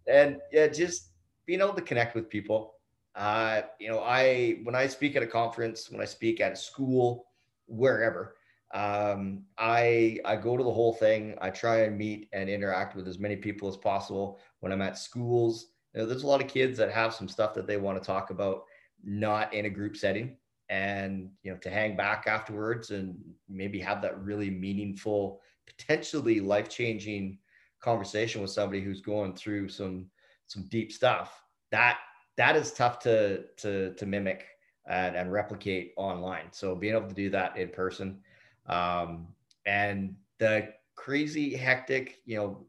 and 0.07 0.38
yeah, 0.51 0.68
just 0.68 1.12
being 1.45 1.62
able 1.62 1.74
to 1.74 1.81
connect 1.81 2.15
with 2.15 2.30
people 2.30 2.74
uh, 3.15 3.62
you 3.80 3.89
know, 3.89 4.00
I 4.00 4.60
when 4.63 4.75
I 4.75 4.88
speak 4.88 5.15
at 5.15 5.24
a 5.24 5.27
conference, 5.27 5.89
when 5.89 6.01
I 6.01 6.06
speak 6.06 6.42
at 6.42 6.54
a 6.54 6.56
school, 6.56 7.27
wherever, 7.68 8.36
um, 8.74 9.44
I 9.57 10.19
I 10.25 10.36
go 10.36 10.57
to 10.57 10.63
the 10.63 10.71
whole 10.71 10.94
thing. 10.94 11.38
I 11.39 11.51
try 11.51 11.81
and 11.81 11.98
meet 11.98 12.30
and 12.33 12.50
interact 12.50 12.95
with 12.95 13.07
as 13.07 13.19
many 13.19 13.36
people 13.36 13.68
as 13.69 13.77
possible. 13.77 14.39
When 14.62 14.71
I'm 14.71 14.81
at 14.81 14.98
schools, 14.98 15.67
you 15.93 16.01
know, 16.01 16.08
there's 16.08 16.24
a 16.24 16.27
lot 16.27 16.41
of 16.41 16.48
kids 16.48 16.77
that 16.79 16.91
have 16.91 17.13
some 17.13 17.29
stuff 17.29 17.53
that 17.53 17.67
they 17.67 17.77
want 17.77 18.01
to 18.01 18.05
talk 18.05 18.32
about, 18.32 18.63
not 19.03 19.53
in 19.53 19.65
a 19.65 19.70
group 19.70 19.96
setting, 19.96 20.38
and 20.70 21.29
you 21.43 21.51
know, 21.51 21.58
to 21.60 21.70
hang 21.70 21.96
back 21.96 22.25
afterwards 22.27 22.91
and 22.91 23.15
maybe 23.50 23.79
have 23.79 24.01
that 24.01 24.22
really 24.24 24.50
meaningful, 24.50 25.41
potentially 25.65 26.39
life 26.39 26.70
changing 26.70 27.38
conversation 27.79 28.41
with 28.41 28.51
somebody 28.51 28.82
who's 28.82 29.01
going 29.01 29.36
through 29.36 29.70
some 29.70 30.08
some 30.48 30.67
deep 30.70 30.91
stuff. 30.91 31.43
That 31.72 31.98
that 32.38 32.55
is 32.55 32.72
tough 32.74 33.00
to 33.00 33.43
to 33.58 33.93
to 33.93 34.05
mimic 34.05 34.46
and, 34.88 35.15
and 35.15 35.32
replicate 35.32 35.93
online. 35.98 36.48
So 36.51 36.75
being 36.75 36.96
able 36.96 37.08
to 37.08 37.13
do 37.13 37.29
that 37.32 37.58
in 37.58 37.70
person, 37.70 38.20
um, 38.67 39.27
and 39.65 40.15
the 40.39 40.74
crazy 40.96 41.55
hectic, 41.55 42.22
you 42.25 42.38
know, 42.38 42.65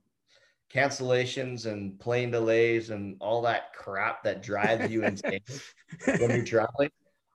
cancellations 0.73 1.67
and 1.67 1.99
plane 2.01 2.31
delays 2.31 2.91
and 2.91 3.17
all 3.21 3.43
that 3.43 3.73
crap 3.75 4.23
that 4.25 4.43
drives 4.43 4.91
you 4.91 5.05
insane 5.05 5.41
when 6.19 6.31
you're 6.31 6.45
traveling. 6.45 6.91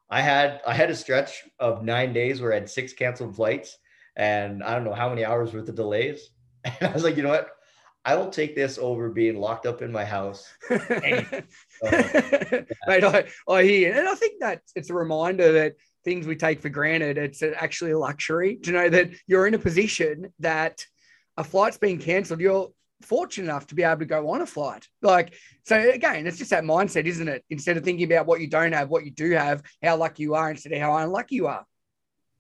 I 0.10 0.22
had 0.22 0.62
I 0.66 0.74
had 0.74 0.90
a 0.90 0.96
stretch 0.96 1.44
of 1.60 1.84
nine 1.84 2.14
days 2.14 2.42
where 2.42 2.52
I 2.52 2.56
had 2.56 2.70
six 2.70 2.94
canceled 2.94 3.36
flights 3.36 3.78
and 4.16 4.64
I 4.64 4.74
don't 4.74 4.84
know 4.84 4.94
how 4.94 5.10
many 5.10 5.24
hours 5.24 5.54
worth 5.54 5.70
of 5.70 5.76
delays. 5.76 6.30
And 6.66 6.90
I 6.90 6.92
was 6.92 7.06
like, 7.06 7.16
you 7.16 7.24
know 7.24 7.30
what? 7.30 7.52
I 8.04 8.16
will 8.16 8.30
take 8.30 8.54
this 8.54 8.78
over 8.78 9.10
being 9.10 9.40
locked 9.40 9.66
up 9.66 9.82
in 9.82 9.92
my 9.92 10.04
house. 10.04 10.46
Mate, 10.70 11.44
I, 12.88 13.26
I 13.48 13.64
hear, 13.64 13.94
and 13.98 14.08
I 14.08 14.16
think 14.16 14.42
that 14.42 14.62
it's 14.76 14.90
a 14.90 14.94
reminder 14.94 15.52
that 15.54 15.76
things 16.04 16.28
we 16.28 16.36
take 16.36 16.62
for 16.62 16.70
granted, 16.70 17.18
it's 17.18 17.42
actually 17.42 17.92
a 17.92 18.00
luxury 18.00 18.58
to 18.64 18.72
know 18.72 18.90
that 18.90 19.12
you're 19.28 19.48
in 19.48 19.54
a 19.54 19.60
position 19.60 20.34
that 20.40 20.86
a 21.38 21.44
flight's 21.44 21.78
been 21.78 21.98
cancelled. 21.98 22.40
You're 22.42 22.70
fortunate 23.02 23.46
enough 23.46 23.68
to 23.68 23.76
be 23.76 23.84
able 23.84 24.00
to 24.00 24.06
go 24.06 24.30
on 24.30 24.42
a 24.42 24.46
flight. 24.46 24.88
Like, 25.02 25.34
so 25.64 25.78
again, 25.78 26.28
it's 26.28 26.38
just 26.38 26.50
that 26.52 26.64
mindset, 26.64 27.06
isn't 27.06 27.28
it? 27.28 27.44
Instead 27.50 27.78
of 27.78 27.84
thinking 27.84 28.12
about 28.12 28.26
what 28.26 28.42
you 28.42 28.48
don't 28.48 28.74
have, 28.74 28.90
what 28.90 29.06
you 29.06 29.12
do 29.12 29.32
have, 29.32 29.64
how 29.82 29.98
lucky 29.98 30.24
you 30.24 30.36
are, 30.36 30.50
instead 30.50 30.74
of 30.74 30.82
how 30.82 30.96
unlucky 30.98 31.36
you 31.36 31.48
are. 31.48 31.66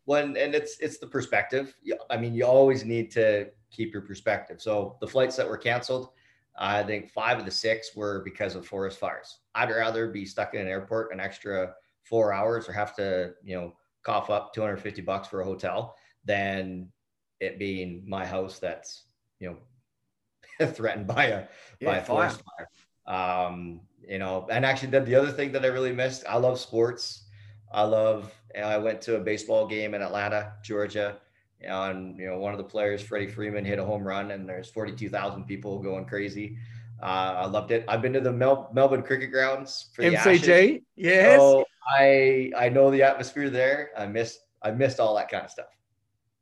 Well, 0.05 0.23
and 0.25 0.37
it's 0.37 0.79
it's 0.79 0.97
the 0.97 1.07
perspective. 1.07 1.75
I 2.09 2.17
mean, 2.17 2.33
you 2.33 2.45
always 2.45 2.83
need 2.83 3.11
to 3.11 3.49
keep 3.71 3.93
your 3.93 4.01
perspective. 4.01 4.61
So 4.61 4.97
the 5.01 5.07
flights 5.07 5.35
that 5.35 5.47
were 5.47 5.57
canceled, 5.57 6.09
I 6.57 6.83
think 6.83 7.11
five 7.11 7.37
of 7.37 7.45
the 7.45 7.51
six 7.51 7.95
were 7.95 8.23
because 8.25 8.55
of 8.55 8.65
forest 8.65 8.99
fires. 8.99 9.39
I'd 9.53 9.69
rather 9.69 10.07
be 10.09 10.25
stuck 10.25 10.55
in 10.55 10.61
an 10.61 10.67
airport 10.67 11.13
an 11.13 11.19
extra 11.19 11.75
four 12.03 12.33
hours 12.33 12.67
or 12.67 12.73
have 12.73 12.95
to, 12.95 13.33
you 13.43 13.55
know, 13.55 13.73
cough 14.03 14.29
up 14.29 14.53
250 14.53 15.01
bucks 15.03 15.27
for 15.27 15.41
a 15.41 15.45
hotel 15.45 15.95
than 16.25 16.89
it 17.39 17.59
being 17.59 18.03
my 18.07 18.25
house 18.25 18.57
that's, 18.59 19.03
you 19.39 19.49
know, 19.49 19.57
threatened 20.73 21.07
by 21.07 21.25
a 21.25 21.43
yeah, 21.79 21.89
by 21.89 21.97
a 21.97 22.03
forest 22.03 22.41
fire. 22.57 22.67
Um, 23.07 23.81
you 24.07 24.19
know, 24.19 24.47
and 24.49 24.65
actually, 24.65 24.89
the, 24.89 25.01
the 25.01 25.15
other 25.15 25.31
thing 25.31 25.51
that 25.53 25.63
I 25.63 25.67
really 25.67 25.93
missed, 25.93 26.23
I 26.27 26.37
love 26.37 26.59
sports. 26.59 27.23
I 27.71 27.83
love. 27.83 28.33
You 28.55 28.61
know, 28.61 28.67
I 28.67 28.77
went 28.77 29.01
to 29.03 29.15
a 29.15 29.19
baseball 29.19 29.67
game 29.67 29.93
in 29.93 30.01
Atlanta, 30.01 30.53
Georgia. 30.63 31.17
And 31.61 32.17
you 32.17 32.27
know, 32.27 32.39
one 32.39 32.53
of 32.53 32.57
the 32.57 32.63
players, 32.63 33.01
Freddie 33.01 33.27
Freeman, 33.27 33.65
hit 33.65 33.79
a 33.79 33.85
home 33.85 34.07
run, 34.07 34.31
and 34.31 34.47
there's 34.47 34.69
42,000 34.69 35.43
people 35.43 35.79
going 35.79 36.05
crazy. 36.05 36.57
Uh, 37.01 37.35
I 37.37 37.45
loved 37.45 37.71
it. 37.71 37.85
I've 37.87 38.01
been 38.01 38.13
to 38.13 38.21
the 38.21 38.31
Mel- 38.31 38.69
Melbourne 38.73 39.03
Cricket 39.03 39.31
Grounds 39.31 39.89
for 39.93 40.01
the 40.03 40.15
MCG. 40.15 40.49
Ashes. 40.49 40.81
Yes. 40.95 41.39
So 41.39 41.65
I 41.97 42.51
I 42.57 42.69
know 42.69 42.91
the 42.91 43.03
atmosphere 43.03 43.49
there. 43.49 43.91
I 43.97 44.05
missed 44.05 44.39
I 44.61 44.71
missed 44.71 44.99
all 44.99 45.15
that 45.15 45.29
kind 45.29 45.43
of 45.43 45.51
stuff. 45.51 45.78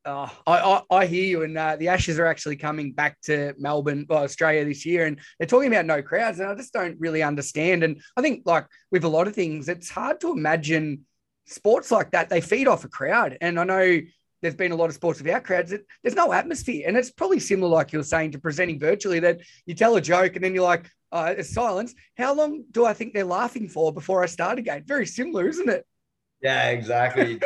Oh, 0.10 0.32
I, 0.48 0.58
I, 0.60 1.00
I 1.00 1.06
hear 1.06 1.26
you, 1.26 1.44
and 1.44 1.58
uh, 1.58 1.76
the 1.76 1.90
Ashes 1.90 2.18
are 2.18 2.26
actually 2.26 2.56
coming 2.56 2.94
back 2.94 3.20
to 3.24 3.54
Melbourne, 3.58 4.06
well, 4.08 4.24
Australia 4.24 4.64
this 4.64 4.86
year, 4.86 5.06
and 5.06 5.20
they're 5.38 5.48
talking 5.48 5.68
about 5.68 5.86
no 5.86 6.02
crowds, 6.02 6.40
and 6.40 6.50
I 6.50 6.56
just 6.56 6.72
don't 6.72 6.98
really 6.98 7.22
understand. 7.22 7.84
And 7.84 8.02
I 8.16 8.22
think, 8.22 8.44
like 8.46 8.68
with 8.90 9.04
a 9.04 9.10
lot 9.10 9.28
of 9.28 9.36
things, 9.36 9.68
it's 9.68 9.90
hard 9.90 10.22
to 10.22 10.32
imagine 10.32 11.06
sports 11.46 11.92
like 11.92 12.12
that. 12.12 12.30
They 12.30 12.40
feed 12.40 12.70
off 12.70 12.86
a 12.86 12.88
crowd, 12.88 13.38
and 13.42 13.60
I 13.60 13.66
know 13.66 14.00
there's 14.42 14.56
been 14.56 14.72
a 14.72 14.78
lot 14.78 14.88
of 14.90 14.96
sports 14.96 15.22
without 15.22 15.44
crowds. 15.44 15.74
It, 15.74 15.86
there's 16.02 16.16
no 16.16 16.32
atmosphere, 16.32 16.86
and 16.88 16.96
it's 16.96 17.12
probably 17.12 17.42
similar, 17.42 17.70
like 17.70 17.92
you're 17.92 18.04
saying, 18.04 18.32
to 18.32 18.40
presenting 18.40 18.80
virtually. 18.80 19.20
That 19.20 19.42
you 19.66 19.76
tell 19.76 19.98
a 19.98 20.02
joke, 20.02 20.38
and 20.38 20.46
then 20.46 20.54
you're 20.56 20.64
like, 20.64 20.90
uh, 21.12 21.34
"It's 21.38 21.54
silence." 21.54 21.94
How 22.18 22.34
long 22.34 22.64
do 22.72 22.86
I 22.86 22.94
think 22.94 23.14
they're 23.14 23.26
laughing 23.26 23.68
for 23.68 23.92
before 23.92 24.24
I 24.24 24.28
start 24.28 24.58
again? 24.58 24.84
Very 24.86 25.06
similar, 25.06 25.50
isn't 25.50 25.68
it? 25.68 25.86
Yeah, 26.42 26.70
exactly. 26.70 27.42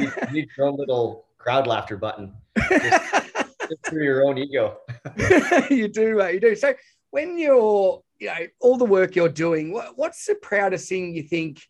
you, 0.00 0.12
you 0.32 0.46
own 0.60 0.78
little 0.78 1.25
crowd 1.46 1.68
laughter 1.68 1.96
button 1.96 2.34
just, 2.68 3.22
just 3.68 3.86
for 3.86 4.02
your 4.02 4.26
own 4.26 4.36
ego. 4.36 4.78
you 5.70 5.86
do, 5.86 6.20
uh, 6.20 6.26
you 6.26 6.40
do. 6.40 6.56
So 6.56 6.74
when 7.10 7.38
you're, 7.38 8.02
you 8.18 8.26
know, 8.26 8.46
all 8.60 8.76
the 8.76 8.84
work 8.84 9.14
you're 9.14 9.28
doing, 9.28 9.72
what, 9.72 9.96
what's 9.96 10.26
the 10.26 10.34
proudest 10.34 10.88
thing 10.88 11.14
you 11.14 11.22
think 11.22 11.62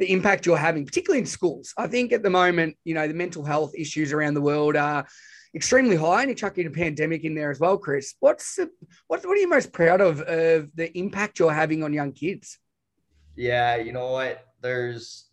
the 0.00 0.10
impact 0.12 0.46
you're 0.46 0.56
having, 0.56 0.84
particularly 0.84 1.20
in 1.20 1.26
schools? 1.26 1.72
I 1.78 1.86
think 1.86 2.12
at 2.12 2.24
the 2.24 2.30
moment, 2.30 2.76
you 2.84 2.94
know, 2.94 3.06
the 3.06 3.14
mental 3.14 3.44
health 3.44 3.72
issues 3.78 4.12
around 4.12 4.34
the 4.34 4.40
world 4.40 4.74
are 4.74 5.06
extremely 5.54 5.96
high, 5.96 6.22
and 6.22 6.30
you 6.30 6.34
chuck 6.34 6.58
in 6.58 6.66
a 6.66 6.70
pandemic 6.70 7.22
in 7.22 7.36
there 7.36 7.52
as 7.52 7.60
well, 7.60 7.78
Chris. 7.78 8.14
What's 8.18 8.56
the, 8.56 8.68
what, 9.06 9.24
what 9.24 9.36
are 9.36 9.40
you 9.40 9.48
most 9.48 9.72
proud 9.72 10.00
of 10.00 10.20
of 10.22 10.74
the 10.74 10.96
impact 10.98 11.38
you're 11.38 11.52
having 11.52 11.84
on 11.84 11.92
young 11.92 12.12
kids? 12.12 12.58
Yeah, 13.36 13.76
you 13.76 13.92
know 13.92 14.10
what? 14.10 14.44
There's 14.60 15.26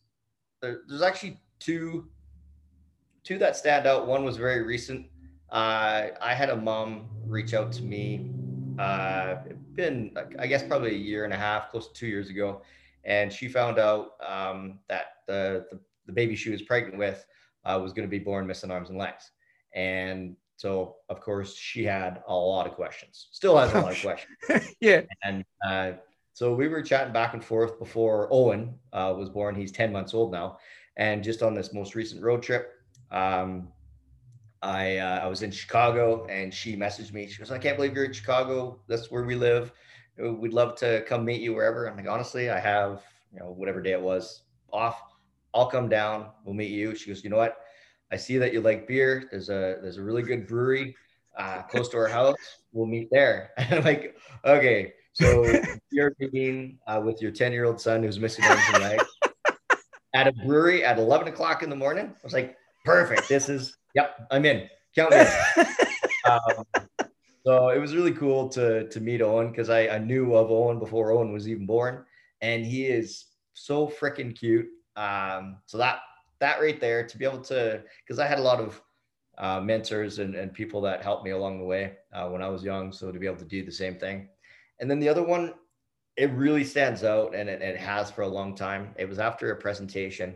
there, 0.61 0.81
there's 0.87 1.01
actually 1.01 1.39
two 1.59 2.09
two 3.27 3.37
that 3.37 3.57
stand 3.57 3.85
out. 3.85 4.07
One 4.07 4.23
was 4.23 4.37
very 4.37 4.63
recent. 4.63 5.05
Uh, 5.51 6.07
I 6.21 6.33
had 6.33 6.49
a 6.49 6.55
mom 6.55 7.09
reach 7.25 7.53
out 7.53 7.73
to 7.73 7.83
me. 7.83 8.31
Uh, 8.79 9.35
been 9.73 10.15
I 10.39 10.47
guess 10.47 10.63
probably 10.63 10.91
a 10.91 10.97
year 10.97 11.25
and 11.25 11.33
a 11.33 11.37
half, 11.37 11.69
close 11.69 11.89
to 11.89 11.93
two 11.93 12.07
years 12.07 12.29
ago, 12.29 12.61
and 13.03 13.31
she 13.31 13.49
found 13.49 13.79
out 13.79 14.11
um, 14.25 14.79
that 14.87 15.05
the, 15.27 15.65
the, 15.71 15.79
the 16.05 16.13
baby 16.13 16.35
she 16.35 16.51
was 16.51 16.61
pregnant 16.61 16.97
with 16.97 17.25
uh, 17.65 17.77
was 17.81 17.91
going 17.91 18.07
to 18.07 18.09
be 18.09 18.19
born 18.19 18.47
missing 18.47 18.71
arms 18.71 18.89
and 18.89 18.97
legs, 18.97 19.31
and 19.73 20.37
so 20.55 20.95
of 21.09 21.19
course 21.19 21.53
she 21.53 21.83
had 21.83 22.23
a 22.29 22.33
lot 22.33 22.65
of 22.65 22.73
questions. 22.73 23.27
Still 23.31 23.57
has 23.57 23.73
a 23.73 23.81
lot 23.81 23.91
of 23.91 24.01
questions. 24.01 24.75
yeah. 24.79 25.01
And 25.23 25.43
uh, 25.67 25.93
so 26.33 26.55
we 26.55 26.69
were 26.69 26.81
chatting 26.81 27.13
back 27.13 27.33
and 27.33 27.43
forth 27.43 27.77
before 27.77 28.29
Owen 28.31 28.75
uh, 28.93 29.13
was 29.17 29.29
born. 29.29 29.53
He's 29.53 29.71
ten 29.71 29.91
months 29.91 30.13
old 30.13 30.31
now, 30.31 30.59
and 30.95 31.23
just 31.23 31.43
on 31.43 31.53
this 31.53 31.73
most 31.73 31.93
recent 31.93 32.23
road 32.23 32.41
trip, 32.41 32.76
um, 33.11 33.69
I 34.61 34.97
uh, 34.97 35.19
I 35.19 35.27
was 35.27 35.43
in 35.43 35.51
Chicago 35.51 36.25
and 36.29 36.53
she 36.53 36.75
messaged 36.75 37.13
me. 37.13 37.27
She 37.27 37.37
goes, 37.37 37.51
"I 37.51 37.57
can't 37.57 37.77
believe 37.77 37.95
you're 37.95 38.05
in 38.05 38.13
Chicago. 38.13 38.79
That's 38.87 39.11
where 39.11 39.23
we 39.23 39.35
live. 39.35 39.71
We'd 40.17 40.53
love 40.53 40.75
to 40.77 41.03
come 41.07 41.25
meet 41.25 41.41
you 41.41 41.53
wherever." 41.53 41.87
I'm 41.87 41.95
like, 41.95 42.07
honestly, 42.07 42.49
I 42.49 42.59
have 42.59 43.03
you 43.31 43.39
know 43.39 43.51
whatever 43.51 43.81
day 43.81 43.91
it 43.91 44.01
was 44.01 44.43
off. 44.73 45.01
I'll 45.53 45.67
come 45.67 45.89
down. 45.89 46.27
We'll 46.43 46.55
meet 46.55 46.71
you. 46.71 46.95
She 46.95 47.09
goes, 47.09 47.23
"You 47.23 47.29
know 47.29 47.37
what? 47.37 47.57
I 48.11 48.17
see 48.17 48.37
that 48.37 48.53
you 48.53 48.61
like 48.61 48.87
beer. 48.87 49.27
There's 49.29 49.49
a 49.49 49.77
there's 49.81 49.97
a 49.97 50.03
really 50.03 50.23
good 50.23 50.47
brewery 50.47 50.95
uh, 51.37 51.61
close 51.63 51.89
to 51.89 51.97
our 51.97 52.07
house. 52.07 52.35
We'll 52.71 52.87
meet 52.87 53.09
there." 53.11 53.51
And 53.57 53.73
I'm 53.75 53.83
like, 53.83 54.17
"Okay." 54.43 54.93
So 55.13 55.45
you're 55.91 56.15
meeting 56.19 56.77
uh, 56.87 57.01
with 57.03 57.21
your 57.21 57.31
10 57.31 57.51
year 57.51 57.65
old 57.65 57.81
son 57.81 58.03
who's 58.03 58.19
missing 58.19 58.45
arms 58.45 58.61
and 58.73 58.83
legs 58.83 59.05
at 60.13 60.27
a 60.27 60.31
brewery 60.31 60.83
at 60.83 60.97
11 60.99 61.27
o'clock 61.27 61.63
in 61.63 61.69
the 61.69 61.75
morning. 61.75 62.05
I 62.07 62.23
was 62.23 62.33
like, 62.33 62.55
perfect. 62.87 63.29
This 63.29 63.49
is, 63.49 63.77
yep, 63.93 64.27
I'm 64.31 64.45
in. 64.45 64.69
Count 64.95 65.11
me 65.11 65.19
in. 65.19 65.65
um, 66.31 66.85
so 67.45 67.69
it 67.69 67.79
was 67.79 67.95
really 67.95 68.11
cool 68.11 68.49
to 68.49 68.89
to 68.89 68.99
meet 68.99 69.21
Owen 69.21 69.51
because 69.51 69.69
I, 69.69 69.87
I 69.87 69.99
knew 69.99 70.35
of 70.35 70.51
Owen 70.51 70.79
before 70.79 71.11
Owen 71.11 71.31
was 71.31 71.47
even 71.47 71.65
born, 71.65 72.03
and 72.41 72.65
he 72.65 72.85
is 72.85 73.27
so 73.53 73.87
freaking 73.87 74.37
cute. 74.37 74.67
Um, 74.97 75.57
so 75.65 75.77
that 75.77 75.99
that 76.39 76.59
right 76.59 76.79
there 76.81 77.07
to 77.07 77.17
be 77.17 77.23
able 77.23 77.41
to 77.43 77.83
because 78.03 78.19
I 78.19 78.27
had 78.27 78.39
a 78.39 78.41
lot 78.41 78.59
of 78.59 78.81
uh, 79.37 79.61
mentors 79.61 80.19
and, 80.19 80.35
and 80.35 80.51
people 80.51 80.81
that 80.81 81.03
helped 81.03 81.23
me 81.23 81.31
along 81.31 81.59
the 81.59 81.65
way 81.65 81.93
uh, 82.11 82.27
when 82.27 82.41
I 82.41 82.49
was 82.49 82.63
young. 82.63 82.91
So 82.91 83.11
to 83.11 83.19
be 83.19 83.27
able 83.27 83.37
to 83.37 83.45
do 83.45 83.63
the 83.63 83.71
same 83.71 83.95
thing, 83.95 84.27
and 84.79 84.91
then 84.91 84.99
the 84.99 85.07
other 85.07 85.23
one, 85.23 85.53
it 86.17 86.31
really 86.31 86.65
stands 86.65 87.05
out, 87.05 87.33
and 87.33 87.47
it, 87.47 87.61
it 87.61 87.77
has 87.77 88.11
for 88.11 88.23
a 88.23 88.27
long 88.27 88.55
time. 88.55 88.93
It 88.97 89.07
was 89.07 89.19
after 89.19 89.51
a 89.51 89.55
presentation 89.55 90.35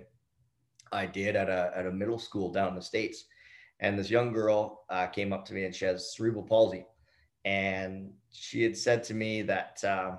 I 0.91 1.05
did 1.05 1.35
at 1.35 1.49
a 1.49 1.71
at 1.75 1.85
a 1.85 1.91
middle 1.91 2.19
school 2.19 2.51
down 2.51 2.69
in 2.69 2.75
the 2.75 2.81
states, 2.81 3.25
and 3.79 3.97
this 3.97 4.09
young 4.09 4.33
girl 4.33 4.83
uh, 4.89 5.07
came 5.07 5.33
up 5.33 5.45
to 5.45 5.53
me 5.53 5.65
and 5.65 5.75
she 5.75 5.85
has 5.85 6.15
cerebral 6.15 6.43
palsy, 6.43 6.85
and 7.45 8.11
she 8.31 8.63
had 8.63 8.77
said 8.77 9.03
to 9.05 9.13
me 9.13 9.41
that 9.43 9.83
uh, 9.83 10.15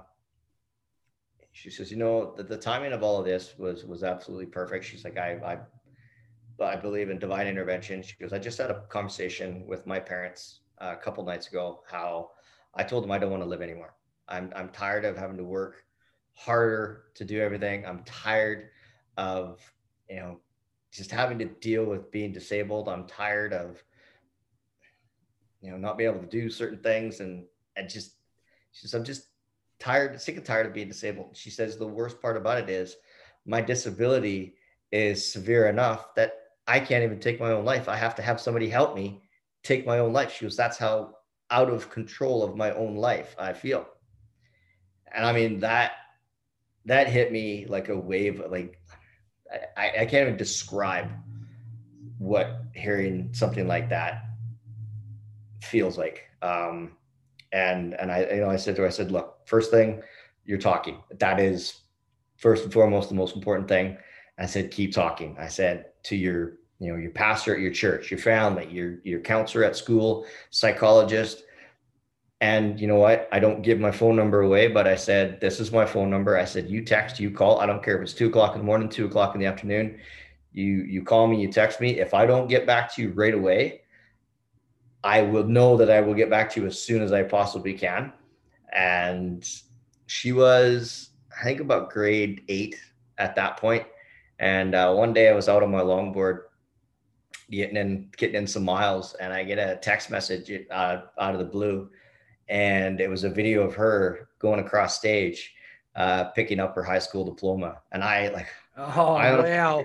she 1.52 1.70
says, 1.70 1.90
you 1.90 1.98
know, 1.98 2.34
that 2.36 2.48
the 2.48 2.56
timing 2.56 2.92
of 2.92 3.02
all 3.02 3.18
of 3.18 3.24
this 3.24 3.58
was 3.58 3.84
was 3.84 4.02
absolutely 4.02 4.46
perfect. 4.46 4.84
She's 4.84 5.04
like, 5.04 5.18
I 5.18 5.58
I, 6.60 6.64
I 6.64 6.76
believe 6.76 7.10
in 7.10 7.18
divine 7.18 7.46
intervention. 7.46 8.02
She 8.02 8.14
goes, 8.20 8.32
I 8.32 8.38
just 8.38 8.58
had 8.58 8.70
a 8.70 8.82
conversation 8.88 9.66
with 9.66 9.86
my 9.86 10.00
parents 10.00 10.60
uh, 10.80 10.94
a 10.98 11.02
couple 11.02 11.24
nights 11.24 11.48
ago. 11.48 11.82
How 11.90 12.30
I 12.74 12.82
told 12.82 13.04
them 13.04 13.10
I 13.10 13.18
don't 13.18 13.30
want 13.30 13.42
to 13.42 13.48
live 13.48 13.62
anymore. 13.62 13.94
I'm 14.28 14.52
I'm 14.56 14.70
tired 14.70 15.04
of 15.04 15.16
having 15.16 15.36
to 15.36 15.44
work 15.44 15.84
harder 16.34 17.04
to 17.14 17.24
do 17.24 17.40
everything. 17.40 17.84
I'm 17.84 18.02
tired 18.04 18.70
of 19.18 19.60
you 20.08 20.16
know 20.16 20.40
just 20.92 21.10
having 21.10 21.38
to 21.38 21.46
deal 21.46 21.84
with 21.84 22.10
being 22.10 22.32
disabled. 22.32 22.88
I'm 22.88 23.06
tired 23.06 23.52
of, 23.52 23.82
you 25.60 25.70
know, 25.70 25.78
not 25.78 25.96
being 25.96 26.10
able 26.10 26.20
to 26.20 26.26
do 26.26 26.50
certain 26.50 26.80
things. 26.80 27.20
And 27.20 27.44
I 27.76 27.82
just, 27.82 28.16
she 28.72 28.82
says, 28.82 28.94
I'm 28.94 29.04
just 29.04 29.28
tired, 29.78 30.20
sick 30.20 30.36
and 30.36 30.44
tired 30.44 30.66
of 30.66 30.74
being 30.74 30.88
disabled. 30.88 31.30
She 31.34 31.50
says, 31.50 31.76
the 31.76 31.86
worst 31.86 32.20
part 32.20 32.36
about 32.36 32.58
it 32.58 32.68
is 32.68 32.96
my 33.46 33.60
disability 33.60 34.56
is 34.92 35.32
severe 35.32 35.68
enough 35.68 36.14
that 36.14 36.34
I 36.66 36.78
can't 36.78 37.02
even 37.02 37.18
take 37.18 37.40
my 37.40 37.52
own 37.52 37.64
life. 37.64 37.88
I 37.88 37.96
have 37.96 38.14
to 38.16 38.22
have 38.22 38.40
somebody 38.40 38.68
help 38.68 38.94
me 38.94 39.22
take 39.62 39.86
my 39.86 39.98
own 39.98 40.12
life. 40.12 40.34
She 40.34 40.44
goes, 40.44 40.56
that's 40.56 40.78
how 40.78 41.16
out 41.50 41.70
of 41.70 41.90
control 41.90 42.42
of 42.42 42.56
my 42.56 42.72
own 42.72 42.96
life 42.96 43.34
I 43.38 43.54
feel. 43.54 43.86
And 45.14 45.24
I 45.24 45.32
mean, 45.32 45.60
that, 45.60 45.92
that 46.84 47.08
hit 47.08 47.32
me 47.32 47.66
like 47.66 47.88
a 47.88 47.98
wave, 47.98 48.42
like 48.50 48.78
I, 49.76 49.92
I 50.00 50.06
can't 50.06 50.26
even 50.26 50.36
describe 50.36 51.10
what 52.18 52.62
hearing 52.74 53.30
something 53.32 53.66
like 53.66 53.88
that 53.90 54.24
feels 55.62 55.98
like. 55.98 56.28
Um, 56.40 56.96
and 57.52 57.94
and 57.94 58.10
I 58.10 58.28
you 58.30 58.40
know 58.40 58.50
I 58.50 58.56
said 58.56 58.76
to 58.76 58.82
her, 58.82 58.88
I 58.88 58.90
said, 58.90 59.10
look, 59.10 59.38
first 59.46 59.70
thing, 59.70 60.02
you're 60.44 60.58
talking. 60.58 61.02
That 61.18 61.40
is 61.40 61.80
first 62.36 62.64
and 62.64 62.72
foremost 62.72 63.08
the 63.08 63.14
most 63.14 63.36
important 63.36 63.68
thing. 63.68 63.96
I 64.38 64.46
said, 64.46 64.70
keep 64.70 64.92
talking. 64.92 65.36
I 65.38 65.48
said 65.48 65.86
to 66.04 66.16
your 66.16 66.54
you 66.78 66.90
know 66.92 66.98
your 66.98 67.10
pastor 67.12 67.54
at 67.54 67.60
your 67.60 67.72
church, 67.72 68.10
your 68.10 68.18
family, 68.18 68.68
your 68.70 68.98
your 69.04 69.20
counselor 69.20 69.64
at 69.64 69.76
school, 69.76 70.26
psychologist, 70.50 71.44
and 72.42 72.80
you 72.80 72.88
know 72.88 72.96
what? 72.96 73.28
I 73.30 73.38
don't 73.38 73.62
give 73.62 73.78
my 73.78 73.92
phone 73.92 74.16
number 74.16 74.40
away, 74.40 74.66
but 74.66 74.88
I 74.88 74.96
said, 74.96 75.40
this 75.40 75.60
is 75.60 75.70
my 75.70 75.86
phone 75.86 76.10
number. 76.10 76.36
I 76.36 76.44
said, 76.44 76.68
you 76.68 76.84
text, 76.84 77.20
you 77.20 77.30
call. 77.30 77.60
I 77.60 77.66
don't 77.66 77.84
care 77.84 77.96
if 77.96 78.02
it's 78.02 78.12
two 78.12 78.26
o'clock 78.26 78.54
in 78.56 78.58
the 78.58 78.64
morning, 78.64 78.88
two 78.88 79.06
o'clock 79.06 79.36
in 79.36 79.40
the 79.40 79.46
afternoon. 79.46 80.00
You 80.52 80.82
you 80.82 81.04
call 81.04 81.28
me, 81.28 81.40
you 81.40 81.52
text 81.52 81.80
me. 81.80 82.00
If 82.00 82.14
I 82.14 82.26
don't 82.26 82.48
get 82.48 82.66
back 82.66 82.92
to 82.94 83.02
you 83.02 83.12
right 83.12 83.32
away, 83.32 83.82
I 85.04 85.22
will 85.22 85.44
know 85.44 85.76
that 85.76 85.88
I 85.88 86.00
will 86.00 86.14
get 86.14 86.30
back 86.30 86.50
to 86.50 86.60
you 86.60 86.66
as 86.66 86.82
soon 86.82 87.00
as 87.00 87.12
I 87.12 87.22
possibly 87.22 87.74
can. 87.74 88.12
And 88.72 89.48
she 90.08 90.32
was, 90.32 91.10
I 91.40 91.44
think, 91.44 91.60
about 91.60 91.90
grade 91.90 92.42
eight 92.48 92.74
at 93.18 93.36
that 93.36 93.56
point. 93.56 93.86
And 94.40 94.74
uh, 94.74 94.92
one 94.92 95.12
day 95.12 95.28
I 95.28 95.32
was 95.32 95.48
out 95.48 95.62
on 95.62 95.70
my 95.70 95.80
longboard 95.80 96.40
getting 97.52 97.76
in 97.76 98.10
getting 98.16 98.34
in 98.34 98.48
some 98.48 98.64
miles, 98.64 99.14
and 99.14 99.32
I 99.32 99.44
get 99.44 99.58
a 99.58 99.76
text 99.76 100.10
message 100.10 100.50
uh, 100.72 101.02
out 101.20 101.34
of 101.34 101.38
the 101.38 101.46
blue 101.46 101.88
and 102.52 103.00
it 103.00 103.08
was 103.08 103.24
a 103.24 103.30
video 103.30 103.62
of 103.62 103.74
her 103.74 104.28
going 104.38 104.60
across 104.60 104.98
stage, 104.98 105.54
uh, 105.96 106.24
picking 106.24 106.60
up 106.60 106.74
her 106.74 106.82
high 106.82 106.98
school 106.98 107.24
diploma. 107.24 107.80
And 107.92 108.04
I 108.04 108.28
like, 108.28 108.46
oh 108.76 109.14
I 109.14 109.40
wow, 109.40 109.84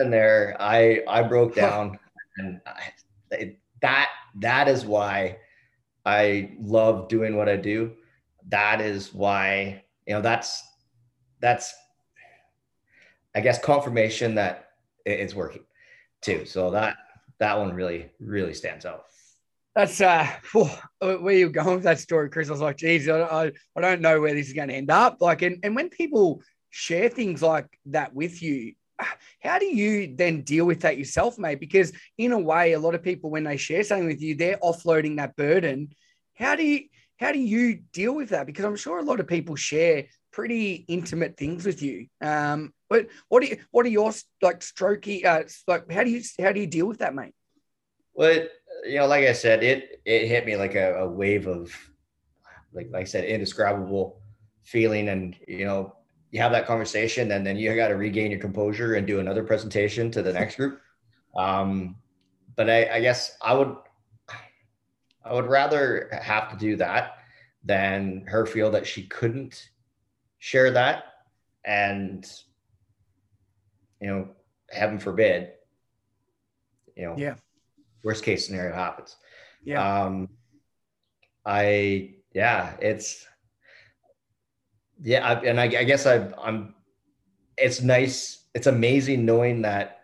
in 0.00 0.10
there, 0.10 0.56
I 0.58 1.02
I 1.06 1.22
broke 1.22 1.54
down, 1.54 1.98
and 2.36 2.60
I, 2.66 3.54
that 3.80 4.08
that 4.40 4.66
is 4.66 4.84
why 4.84 5.38
I 6.04 6.56
love 6.60 7.08
doing 7.08 7.36
what 7.36 7.48
I 7.48 7.54
do. 7.56 7.92
That 8.48 8.80
is 8.80 9.14
why 9.14 9.84
you 10.04 10.14
know, 10.14 10.20
that's 10.20 10.64
that's 11.40 11.72
I 13.36 13.40
guess 13.40 13.62
confirmation 13.62 14.34
that 14.34 14.70
it's 15.06 15.34
working 15.36 15.62
too. 16.22 16.44
So 16.44 16.72
that 16.72 16.96
that 17.38 17.56
one 17.56 17.72
really 17.72 18.10
really 18.18 18.54
stands 18.54 18.84
out. 18.84 19.04
That's 19.74 20.00
uh, 20.00 20.26
where 21.00 21.34
you're 21.34 21.48
going 21.48 21.76
with 21.76 21.84
that 21.84 22.00
story, 22.00 22.28
Chris. 22.28 22.48
I 22.48 22.52
was 22.52 22.60
like, 22.60 22.76
geez, 22.76 23.08
I, 23.08 23.20
I, 23.20 23.52
I 23.76 23.80
don't 23.80 24.00
know 24.00 24.20
where 24.20 24.34
this 24.34 24.48
is 24.48 24.52
going 24.52 24.68
to 24.68 24.74
end 24.74 24.90
up. 24.90 25.18
Like, 25.20 25.42
and, 25.42 25.58
and 25.62 25.76
when 25.76 25.90
people 25.90 26.42
share 26.70 27.08
things 27.08 27.40
like 27.42 27.66
that 27.86 28.14
with 28.14 28.42
you, 28.42 28.72
how 29.40 29.58
do 29.58 29.66
you 29.66 30.14
then 30.14 30.42
deal 30.42 30.66
with 30.66 30.80
that 30.80 30.98
yourself, 30.98 31.38
mate? 31.38 31.60
Because 31.60 31.92
in 32.18 32.32
a 32.32 32.38
way, 32.38 32.72
a 32.72 32.78
lot 32.78 32.94
of 32.94 33.02
people 33.02 33.30
when 33.30 33.44
they 33.44 33.56
share 33.56 33.82
something 33.82 34.06
with 34.06 34.20
you, 34.20 34.34
they're 34.34 34.58
offloading 34.58 35.16
that 35.16 35.36
burden. 35.36 35.90
How 36.34 36.54
do 36.56 36.64
you 36.64 36.84
how 37.18 37.32
do 37.32 37.38
you 37.38 37.80
deal 37.92 38.14
with 38.14 38.30
that? 38.30 38.46
Because 38.46 38.64
I'm 38.64 38.76
sure 38.76 38.98
a 38.98 39.04
lot 39.04 39.20
of 39.20 39.26
people 39.26 39.54
share 39.54 40.06
pretty 40.32 40.84
intimate 40.88 41.36
things 41.36 41.66
with 41.66 41.82
you. 41.82 42.06
Um, 42.22 42.72
but 42.88 43.08
what 43.28 43.42
do 43.42 43.48
you, 43.48 43.58
what 43.70 43.84
are 43.84 43.90
your 43.90 44.12
like 44.40 44.60
strokey 44.60 45.24
uh, 45.24 45.44
like? 45.66 45.90
How 45.90 46.04
do 46.04 46.10
you 46.10 46.22
how 46.40 46.52
do 46.52 46.60
you 46.60 46.66
deal 46.66 46.86
with 46.86 46.98
that, 46.98 47.14
mate? 47.14 47.34
Well, 48.14 48.46
you 48.84 48.98
know, 48.98 49.06
like 49.06 49.24
I 49.24 49.32
said, 49.32 49.62
it 49.62 50.00
it 50.04 50.28
hit 50.28 50.46
me 50.46 50.56
like 50.56 50.74
a, 50.74 51.00
a 51.00 51.08
wave 51.08 51.46
of 51.46 51.74
like 52.72 52.88
like 52.90 53.02
I 53.02 53.04
said, 53.04 53.24
indescribable 53.24 54.20
feeling, 54.62 55.08
and 55.08 55.36
you 55.46 55.64
know, 55.64 55.96
you 56.30 56.40
have 56.40 56.52
that 56.52 56.66
conversation 56.66 57.32
and 57.32 57.44
then 57.44 57.56
you 57.56 57.74
got 57.74 57.88
to 57.88 57.96
regain 57.96 58.30
your 58.30 58.40
composure 58.40 58.94
and 58.94 59.06
do 59.06 59.20
another 59.20 59.42
presentation 59.42 60.10
to 60.12 60.22
the 60.22 60.32
next 60.32 60.56
group. 60.56 60.80
Um, 61.36 61.96
but 62.56 62.70
I, 62.70 62.88
I 62.96 63.00
guess 63.00 63.36
I 63.42 63.54
would, 63.54 63.74
I 65.24 65.34
would 65.34 65.46
rather 65.46 66.08
have 66.22 66.50
to 66.50 66.56
do 66.56 66.76
that 66.76 67.18
than 67.64 68.24
her 68.28 68.46
feel 68.46 68.70
that 68.70 68.86
she 68.86 69.06
couldn't 69.06 69.70
share 70.38 70.70
that. 70.70 71.04
And, 71.64 72.24
you 74.00 74.08
know, 74.08 74.28
heaven 74.70 74.98
forbid, 74.98 75.50
you 76.96 77.06
know, 77.06 77.14
yeah, 77.18 77.34
worst 78.02 78.24
case 78.24 78.46
scenario 78.46 78.74
happens. 78.74 79.16
Yeah. 79.64 80.04
Um, 80.04 80.28
I, 81.44 82.14
yeah, 82.32 82.76
it's, 82.80 83.26
yeah, 85.02 85.26
I, 85.26 85.40
and 85.40 85.60
I, 85.60 85.64
I 85.64 85.84
guess 85.84 86.06
I, 86.06 86.28
I'm. 86.42 86.74
It's 87.56 87.82
nice. 87.82 88.44
It's 88.54 88.66
amazing 88.66 89.24
knowing 89.24 89.62
that. 89.62 89.96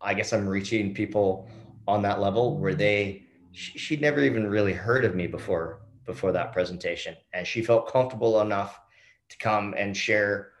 I 0.00 0.14
guess 0.14 0.32
I'm 0.32 0.48
reaching 0.48 0.94
people 0.94 1.48
on 1.86 2.02
that 2.02 2.20
level 2.20 2.58
where 2.58 2.74
they. 2.74 3.24
She, 3.52 3.78
she'd 3.78 4.00
never 4.00 4.20
even 4.20 4.48
really 4.48 4.72
heard 4.72 5.04
of 5.04 5.14
me 5.14 5.26
before 5.26 5.82
before 6.06 6.32
that 6.32 6.52
presentation, 6.52 7.16
and 7.32 7.46
she 7.46 7.62
felt 7.62 7.92
comfortable 7.92 8.40
enough 8.40 8.80
to 9.28 9.38
come 9.38 9.74
and 9.76 9.96
share 9.96 10.52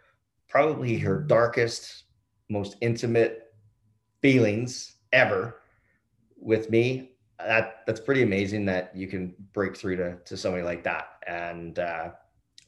probably 0.48 0.98
her 0.98 1.20
darkest, 1.20 2.04
most 2.48 2.76
intimate 2.80 3.52
feelings 4.22 4.96
ever 5.12 5.56
with 6.40 6.70
me. 6.70 7.12
That 7.38 7.82
that's 7.86 8.00
pretty 8.00 8.22
amazing 8.22 8.66
that 8.66 8.94
you 8.94 9.06
can 9.06 9.34
break 9.52 9.76
through 9.76 9.96
to 9.96 10.16
to 10.24 10.36
somebody 10.36 10.62
like 10.62 10.82
that, 10.84 11.08
and. 11.26 11.78
uh 11.78 12.10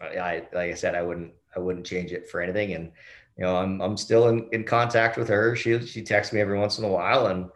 I 0.03 0.43
like 0.53 0.71
I 0.71 0.75
said, 0.75 0.95
I 0.95 1.03
wouldn't 1.03 1.33
I 1.57 1.61
wouldn't 1.61 1.87
change 1.87 2.13
it 2.13 2.29
for 2.29 2.41
anything. 2.41 2.73
And 2.73 2.91
you 3.37 3.45
know, 3.45 3.57
I'm 3.57 3.81
I'm 3.81 3.97
still 3.97 4.29
in, 4.29 4.49
in 4.53 4.65
contact 4.65 5.17
with 5.17 5.29
her. 5.29 5.55
She 5.57 5.79
she 5.87 6.03
texts 6.03 6.33
me 6.33 6.41
every 6.41 6.59
once 6.59 6.79
in 6.79 6.85
a 6.85 6.89
while, 6.89 7.27
and 7.27 7.49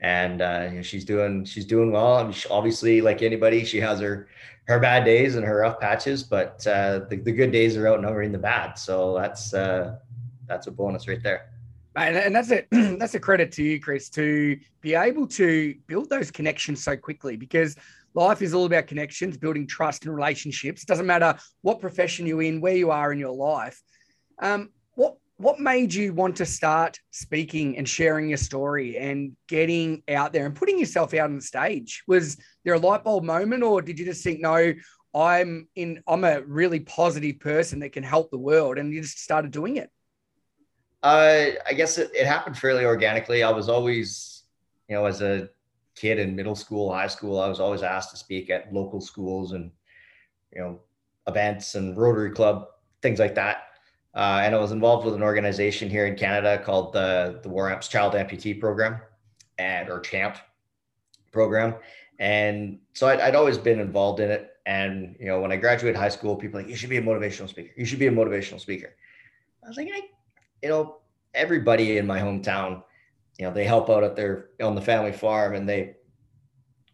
and 0.00 0.42
uh, 0.42 0.68
you 0.70 0.76
know, 0.76 0.82
she's 0.82 1.04
doing 1.04 1.44
she's 1.44 1.64
doing 1.64 1.90
well. 1.90 2.16
I 2.16 2.24
mean, 2.24 2.32
she, 2.32 2.48
obviously, 2.48 3.00
like 3.00 3.22
anybody, 3.22 3.64
she 3.64 3.80
has 3.80 4.00
her 4.00 4.28
her 4.66 4.78
bad 4.78 5.04
days 5.04 5.36
and 5.36 5.44
her 5.44 5.60
rough 5.60 5.80
patches, 5.80 6.22
but 6.22 6.66
uh, 6.66 7.00
the, 7.08 7.16
the 7.16 7.32
good 7.32 7.52
days 7.52 7.76
are 7.76 7.88
outnumbering 7.88 8.32
the 8.32 8.38
bad. 8.38 8.74
So 8.74 9.14
that's 9.14 9.54
uh, 9.54 9.96
that's 10.46 10.66
a 10.66 10.70
bonus 10.70 11.08
right 11.08 11.22
there. 11.22 11.53
And, 11.96 12.34
that's 12.34 12.50
it. 12.50 12.66
that's 12.98 13.14
a 13.14 13.20
credit 13.20 13.52
to 13.52 13.62
you, 13.62 13.80
Chris, 13.80 14.08
to 14.10 14.58
be 14.80 14.94
able 14.94 15.26
to 15.28 15.74
build 15.86 16.10
those 16.10 16.30
connections 16.30 16.82
so 16.82 16.96
quickly 16.96 17.36
because 17.36 17.76
Life 18.14 18.42
is 18.42 18.54
all 18.54 18.64
about 18.64 18.86
connections, 18.86 19.36
building 19.36 19.66
trust 19.66 20.06
and 20.06 20.14
relationships. 20.14 20.82
It 20.82 20.88
doesn't 20.88 21.06
matter 21.06 21.36
what 21.62 21.80
profession 21.80 22.26
you're 22.26 22.42
in, 22.42 22.60
where 22.60 22.76
you 22.76 22.92
are 22.92 23.12
in 23.12 23.18
your 23.18 23.34
life. 23.34 23.82
Um, 24.40 24.70
what 24.94 25.16
what 25.36 25.58
made 25.58 25.92
you 25.92 26.14
want 26.14 26.36
to 26.36 26.46
start 26.46 27.00
speaking 27.10 27.76
and 27.76 27.88
sharing 27.88 28.28
your 28.28 28.38
story 28.38 28.96
and 28.96 29.36
getting 29.48 30.04
out 30.08 30.32
there 30.32 30.46
and 30.46 30.54
putting 30.54 30.78
yourself 30.78 31.12
out 31.12 31.28
on 31.28 31.34
the 31.34 31.42
stage? 31.42 32.04
Was 32.06 32.36
there 32.64 32.74
a 32.74 32.78
light 32.78 33.02
bulb 33.02 33.24
moment, 33.24 33.64
or 33.64 33.82
did 33.82 33.98
you 33.98 34.04
just 34.04 34.22
think, 34.22 34.40
no, 34.40 34.72
I'm 35.12 35.66
in, 35.74 36.00
I'm 36.06 36.22
a 36.22 36.42
really 36.42 36.80
positive 36.80 37.40
person 37.40 37.80
that 37.80 37.92
can 37.92 38.04
help 38.04 38.30
the 38.30 38.38
world, 38.38 38.78
and 38.78 38.92
you 38.92 39.02
just 39.02 39.18
started 39.18 39.50
doing 39.50 39.76
it? 39.76 39.90
Uh, 41.04 41.50
I 41.66 41.74
guess 41.74 41.98
it, 41.98 42.10
it 42.14 42.26
happened 42.26 42.56
fairly 42.56 42.86
organically. 42.86 43.42
I 43.42 43.50
was 43.50 43.68
always, 43.68 44.44
you 44.88 44.96
know, 44.96 45.04
as 45.04 45.20
a 45.20 45.50
kid 45.94 46.18
in 46.18 46.34
middle 46.34 46.56
school, 46.56 46.92
high 46.92 47.06
school, 47.06 47.38
I 47.38 47.46
was 47.46 47.60
always 47.60 47.82
asked 47.82 48.10
to 48.12 48.16
speak 48.16 48.48
at 48.48 48.72
local 48.72 49.00
schools 49.00 49.52
and 49.52 49.70
you 50.52 50.62
know 50.62 50.80
events 51.26 51.74
and 51.74 51.96
Rotary 51.96 52.30
Club 52.30 52.68
things 53.02 53.18
like 53.18 53.34
that. 53.34 53.68
Uh, 54.14 54.40
and 54.42 54.54
I 54.54 54.58
was 54.58 54.72
involved 54.72 55.04
with 55.04 55.14
an 55.14 55.22
organization 55.22 55.90
here 55.90 56.06
in 56.06 56.16
Canada 56.16 56.58
called 56.64 56.94
the 56.94 57.38
the 57.42 57.50
War 57.50 57.70
Amps 57.70 57.88
Child 57.88 58.14
Amputee 58.14 58.58
Program, 58.58 58.98
and 59.58 59.90
or 59.90 60.00
CHAMP 60.00 60.38
program. 61.32 61.74
And 62.18 62.78
so 62.94 63.08
I'd, 63.08 63.20
I'd 63.20 63.34
always 63.34 63.58
been 63.58 63.80
involved 63.80 64.20
in 64.20 64.30
it. 64.30 64.52
And 64.64 65.16
you 65.20 65.26
know, 65.26 65.40
when 65.40 65.52
I 65.52 65.56
graduated 65.56 66.00
high 66.00 66.08
school, 66.08 66.36
people 66.36 66.60
like, 66.60 66.68
you 66.70 66.76
should 66.76 66.88
be 66.88 66.96
a 66.96 67.02
motivational 67.02 67.48
speaker. 67.48 67.72
You 67.76 67.84
should 67.84 67.98
be 67.98 68.06
a 68.06 68.12
motivational 68.12 68.60
speaker. 68.60 68.94
I 69.62 69.68
was 69.68 69.76
like, 69.76 69.90
I, 69.92 70.00
you 70.64 70.70
know, 70.70 70.96
everybody 71.34 71.98
in 71.98 72.06
my 72.06 72.18
hometown 72.18 72.82
you 73.38 73.44
know 73.44 73.52
they 73.52 73.64
help 73.64 73.90
out 73.90 74.04
at 74.04 74.16
their 74.16 74.50
on 74.62 74.74
the 74.74 74.80
family 74.80 75.12
farm 75.12 75.54
and 75.54 75.68
they 75.68 75.96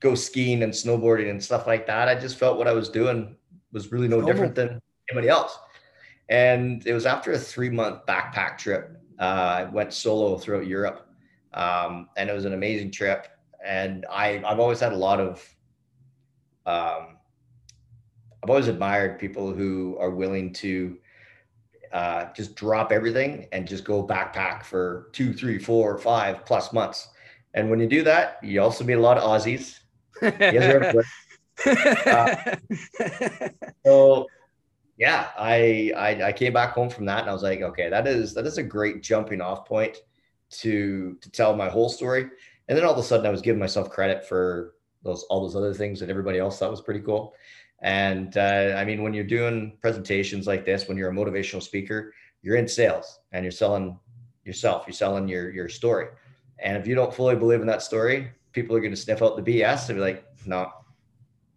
go 0.01 0.15
skiing 0.15 0.63
and 0.63 0.73
snowboarding 0.73 1.31
and 1.31 1.43
stuff 1.43 1.67
like 1.67 1.87
that. 1.87 2.09
I 2.09 2.15
just 2.15 2.39
felt 2.39 2.57
what 2.57 2.67
I 2.67 2.73
was 2.73 2.89
doing 2.89 3.37
was 3.73 3.93
really 3.93 4.09
no 4.09 4.23
different 4.23 4.55
than 4.55 4.81
anybody 5.11 5.29
else. 5.29 5.59
And 6.31 6.87
it 6.87 6.95
was 6.95 7.05
after 7.05 7.33
a 7.33 7.39
three 7.39 7.69
month 7.69 8.07
backpack 8.07 8.57
trip. 8.57 8.97
Uh, 9.19 9.23
I 9.23 9.65
went 9.65 9.93
solo 9.93 10.39
throughout 10.39 10.67
Europe, 10.67 11.07
um, 11.53 12.09
and 12.17 12.31
it 12.31 12.33
was 12.33 12.47
an 12.47 12.55
amazing 12.55 12.91
trip. 12.91 13.27
And 13.63 14.07
I 14.11 14.43
I've 14.47 14.61
always 14.61 14.81
had 14.81 14.93
a 14.93 14.97
lot 14.97 15.21
of 15.21 15.47
um, 16.65 17.19
I've 18.43 18.49
always 18.49 18.69
admired 18.69 19.19
people 19.19 19.53
who 19.53 19.99
are 20.01 20.11
willing 20.11 20.55
to 20.55 20.97
uh, 21.92 22.26
just 22.35 22.55
drop 22.55 22.92
everything 22.92 23.46
and 23.53 23.66
just 23.66 23.85
go 23.85 24.07
backpack 24.07 24.64
for 24.64 25.09
two, 25.12 25.33
three, 25.33 25.59
four, 25.59 25.98
five 25.98 26.44
plus 26.44 26.72
months. 26.72 27.09
And 27.55 27.68
when 27.68 27.81
you 27.81 27.88
do 27.88 28.03
that, 28.05 28.38
you 28.42 28.62
also 28.62 28.85
meet 28.85 28.94
a 28.94 29.00
lot 29.00 29.18
of 29.18 29.24
Aussies. 29.24 29.79
uh, 32.07 32.57
so 33.85 34.26
yeah, 34.96 35.29
I, 35.38 35.92
I 35.96 36.22
I 36.24 36.33
came 36.33 36.53
back 36.53 36.74
home 36.74 36.90
from 36.90 37.07
that 37.07 37.20
and 37.20 37.31
I 37.31 37.33
was 37.33 37.42
like, 37.42 37.62
okay, 37.62 37.88
that 37.88 38.07
is 38.07 38.35
that 38.35 38.46
is 38.46 38.59
a 38.59 38.62
great 38.62 39.03
jumping 39.03 39.40
off 39.40 39.66
point 39.66 39.96
to 40.50 41.16
to 41.20 41.31
tell 41.31 41.57
my 41.57 41.68
whole 41.68 41.88
story. 41.88 42.29
And 42.68 42.76
then 42.76 42.85
all 42.85 42.92
of 42.92 42.98
a 42.98 43.03
sudden 43.03 43.26
I 43.26 43.31
was 43.31 43.42
giving 43.42 43.59
myself 43.59 43.90
credit 43.90 44.24
for 44.24 44.74
those 45.03 45.24
all 45.24 45.40
those 45.40 45.57
other 45.57 45.74
things 45.74 45.98
that 46.00 46.11
everybody 46.11 46.38
else 46.38 46.59
thought 46.59 46.70
was 46.70 46.83
pretty 46.83 47.00
cool. 47.00 47.35
And 47.83 48.37
uh, 48.37 48.75
I 48.77 48.85
mean, 48.85 49.03
when 49.03 49.14
you're 49.14 49.25
doing 49.25 49.79
presentations 49.81 50.47
like 50.47 50.64
this, 50.64 50.87
when 50.87 50.97
you're 50.97 51.11
a 51.11 51.14
motivational 51.14 51.62
speaker, 51.62 52.12
you're 52.43 52.57
in 52.57 52.69
sales 52.69 53.21
and 53.33 53.45
you're 53.45 53.53
selling 53.53 53.99
yourself, 54.45 54.85
you're 54.87 54.95
selling 54.95 55.29
your 55.29 55.51
your 55.51 55.69
story. 55.69 56.09
And 56.59 56.77
if 56.77 56.87
you 56.87 56.95
don't 56.95 57.14
fully 57.14 57.37
believe 57.37 57.61
in 57.61 57.66
that 57.69 57.83
story, 57.83 58.31
people 58.53 58.77
are 58.77 58.81
going 58.81 58.93
to 58.93 58.97
sniff 58.97 59.23
out 59.23 59.43
the 59.43 59.61
BS 59.61 59.88
and 59.88 59.97
be 59.97 60.03
like, 60.03 60.25
"No, 60.45 60.71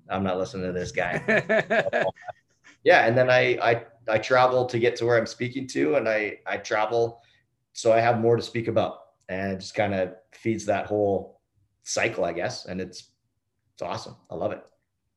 I'm 0.09 0.23
not 0.23 0.37
listening 0.37 0.67
to 0.67 0.71
this 0.71 0.91
guy." 0.91 1.21
yeah, 2.83 3.05
and 3.05 3.17
then 3.17 3.29
I 3.29 3.57
I 3.61 3.85
I 4.07 4.17
travel 4.17 4.65
to 4.65 4.79
get 4.79 4.95
to 4.97 5.05
where 5.05 5.17
I'm 5.17 5.25
speaking 5.25 5.67
to, 5.67 5.95
and 5.95 6.07
I 6.07 6.39
I 6.45 6.57
travel 6.57 7.21
so 7.73 7.91
I 7.91 7.99
have 7.99 8.19
more 8.19 8.37
to 8.37 8.41
speak 8.41 8.67
about, 8.67 8.99
and 9.27 9.53
it 9.53 9.59
just 9.59 9.75
kind 9.75 9.93
of 9.93 10.13
feeds 10.31 10.65
that 10.65 10.85
whole 10.85 11.41
cycle, 11.83 12.23
I 12.23 12.31
guess. 12.31 12.65
And 12.65 12.79
it's 12.79 13.09
it's 13.73 13.81
awesome. 13.81 14.15
I 14.29 14.35
love 14.35 14.51
it. 14.51 14.63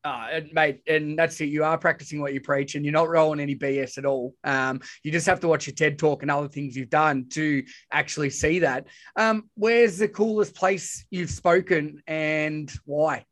Uh, 0.07 0.39
mate, 0.53 0.81
and 0.87 1.19
that's 1.19 1.41
it. 1.41 1.49
You 1.49 1.65
are 1.65 1.77
practicing 1.77 2.21
what 2.21 2.33
you 2.33 2.39
preach, 2.39 2.75
and 2.75 2.85
you're 2.85 2.93
not 2.93 3.09
rolling 3.09 3.41
any 3.41 3.55
BS 3.55 3.97
at 3.97 4.05
all. 4.05 4.33
Um, 4.45 4.79
you 5.03 5.11
just 5.11 5.25
have 5.25 5.41
to 5.41 5.49
watch 5.49 5.67
your 5.67 5.73
TED 5.73 5.99
talk 5.99 6.21
and 6.21 6.31
other 6.31 6.47
things 6.47 6.77
you've 6.77 6.89
done 6.89 7.27
to 7.31 7.61
actually 7.91 8.29
see 8.29 8.59
that. 8.59 8.87
Um, 9.17 9.49
where's 9.55 9.97
the 9.97 10.07
coolest 10.07 10.55
place 10.55 11.05
you've 11.09 11.29
spoken, 11.29 12.01
and 12.07 12.71
why? 12.85 13.25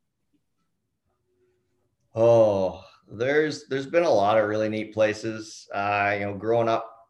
Oh, 2.14 2.84
there's 3.10 3.68
there's 3.68 3.88
been 3.88 4.04
a 4.04 4.10
lot 4.10 4.38
of 4.38 4.50
really 4.50 4.68
neat 4.68 4.94
places. 4.94 5.70
Uh, 5.74 6.18
you 6.20 6.26
know, 6.26 6.34
growing 6.34 6.68
up 6.68 7.10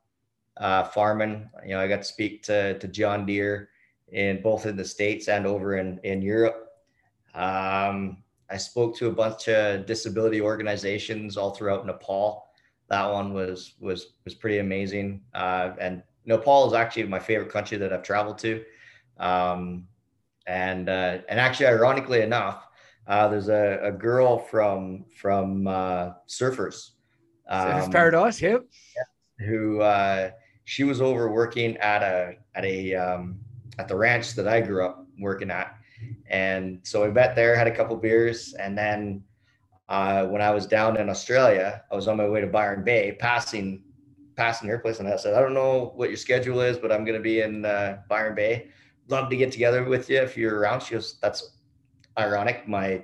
uh, 0.57 0.83
farming, 0.83 1.49
you 1.63 1.71
know, 1.71 1.79
I 1.79 1.87
got 1.87 2.03
to 2.03 2.03
speak 2.03 2.43
to 2.43 2.77
to 2.77 2.87
John 2.87 3.25
Deere 3.25 3.69
in 4.11 4.43
both 4.43 4.67
in 4.67 4.75
the 4.75 4.85
states 4.85 5.27
and 5.27 5.47
over 5.47 5.77
in 5.77 5.99
in 6.03 6.21
Europe. 6.21 6.69
Um, 7.33 8.17
I 8.49 8.57
spoke 8.57 8.95
to 8.97 9.07
a 9.07 9.11
bunch 9.11 9.47
of 9.49 9.85
disability 9.85 10.41
organizations 10.41 11.37
all 11.37 11.51
throughout 11.51 11.85
Nepal. 11.85 12.47
that 12.89 13.11
one 13.11 13.33
was 13.33 13.73
was 13.79 14.13
was 14.23 14.35
pretty 14.35 14.59
amazing. 14.59 15.21
Uh, 15.33 15.71
and 15.79 16.03
Nepal 16.25 16.67
is 16.67 16.73
actually 16.73 17.03
my 17.03 17.19
favorite 17.19 17.51
country 17.51 17.77
that 17.77 17.93
I've 17.93 18.03
traveled 18.03 18.37
to. 18.39 18.63
Um, 19.17 19.87
and 20.47 20.89
uh, 20.89 21.19
and 21.29 21.39
actually, 21.39 21.67
ironically 21.67 22.21
enough, 22.21 22.67
uh, 23.07 23.27
there's 23.27 23.49
a, 23.49 23.79
a 23.83 23.91
girl 23.91 24.37
from 24.37 25.05
from 25.15 25.67
uh, 25.67 26.11
Surfers. 26.27 26.91
Um, 27.47 27.91
Paradise, 27.91 28.41
yep. 28.41 28.65
Who 29.39 29.81
uh, 29.81 30.31
she 30.65 30.83
was 30.83 31.01
over 31.01 31.31
working 31.31 31.77
at 31.77 32.01
a 32.01 32.35
at 32.55 32.65
a 32.65 32.95
um, 32.95 33.39
at 33.77 33.87
the 33.87 33.95
ranch 33.95 34.33
that 34.33 34.47
I 34.47 34.61
grew 34.61 34.85
up 34.85 35.05
working 35.19 35.51
at, 35.51 35.75
and 36.29 36.79
so 36.83 37.05
we 37.05 37.11
met 37.11 37.35
there, 37.35 37.55
had 37.55 37.67
a 37.67 37.75
couple 37.75 37.95
beers, 37.95 38.53
and 38.53 38.77
then 38.77 39.23
uh, 39.89 40.25
when 40.25 40.41
I 40.41 40.51
was 40.51 40.65
down 40.65 40.97
in 40.97 41.09
Australia, 41.09 41.83
I 41.91 41.95
was 41.95 42.07
on 42.07 42.17
my 42.17 42.27
way 42.27 42.41
to 42.41 42.47
Byron 42.47 42.83
Bay, 42.83 43.15
passing 43.19 43.83
passing 44.35 44.67
your 44.67 44.79
place, 44.79 44.99
and 44.99 45.07
I 45.07 45.15
said, 45.15 45.33
I 45.33 45.39
don't 45.39 45.53
know 45.53 45.93
what 45.95 46.09
your 46.09 46.17
schedule 46.17 46.59
is, 46.59 46.77
but 46.77 46.91
I'm 46.91 47.05
going 47.05 47.17
to 47.17 47.23
be 47.23 47.39
in 47.39 47.63
uh, 47.63 47.99
Byron 48.09 48.35
Bay. 48.35 48.67
Love 49.07 49.29
to 49.29 49.37
get 49.37 49.51
together 49.51 49.85
with 49.85 50.09
you 50.09 50.17
if 50.17 50.35
you're 50.35 50.59
around. 50.59 50.83
She 50.83 50.95
goes, 50.95 51.17
that's 51.21 51.55
ironic. 52.19 52.67
My 52.67 53.03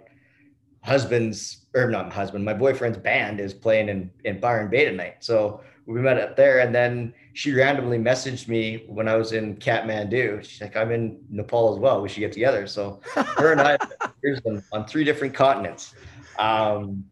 husband's 0.84 1.68
or 1.74 1.90
not 1.90 2.10
my 2.10 2.14
husband, 2.14 2.44
my 2.44 2.54
boyfriend's 2.54 2.98
band 2.98 3.40
is 3.40 3.54
playing 3.54 3.88
in 3.90 4.12
in 4.26 4.40
Byron 4.40 4.70
Bay 4.70 4.86
tonight. 4.86 5.18
So 5.20 5.62
we 5.92 6.02
met 6.02 6.18
up 6.18 6.36
there, 6.36 6.60
and 6.60 6.74
then 6.74 7.14
she 7.34 7.54
randomly 7.54 7.98
messaged 7.98 8.48
me 8.48 8.86
when 8.88 9.08
I 9.08 9.16
was 9.16 9.32
in 9.32 9.58
Kathmandu. 9.58 10.44
She's 10.44 10.62
like, 10.62 10.76
"I'm 10.76 10.92
in 10.92 11.20
Nepal 11.30 11.74
as 11.74 11.80
well. 11.80 12.02
We 12.02 12.10
should 12.10 12.20
get 12.22 12.32
together." 12.32 12.68
So 12.68 13.02
her 13.16 13.52
and 13.52 13.62
I 13.62 13.78
on, 14.46 14.64
on 14.72 14.86
three 14.86 15.04
different 15.04 15.34
continents. 15.34 15.94
Um, 16.40 17.06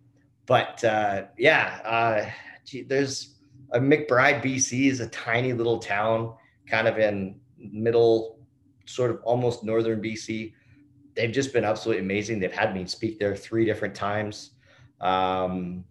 but 0.46 0.84
uh, 0.84 1.26
yeah, 1.38 1.80
uh, 1.86 2.30
gee, 2.66 2.84
there's 2.84 3.36
a 3.72 3.80
McBride, 3.80 4.44
BC 4.44 4.90
is 4.90 5.00
a 5.00 5.08
tiny 5.10 5.54
little 5.54 5.78
town, 5.78 6.34
kind 6.68 6.88
of 6.88 6.98
in 6.98 7.40
middle, 7.58 8.40
sort 8.86 9.12
of 9.12 9.22
almost 9.24 9.64
northern 9.64 10.02
BC 10.02 10.54
they've 11.20 11.32
just 11.32 11.52
been 11.52 11.66
absolutely 11.66 12.02
amazing. 12.02 12.40
They've 12.40 12.52
had 12.52 12.74
me 12.74 12.86
speak 12.86 13.20
there 13.20 13.36
three 13.36 13.66
different 13.66 13.94
times. 13.94 14.52
Um, 15.02 15.84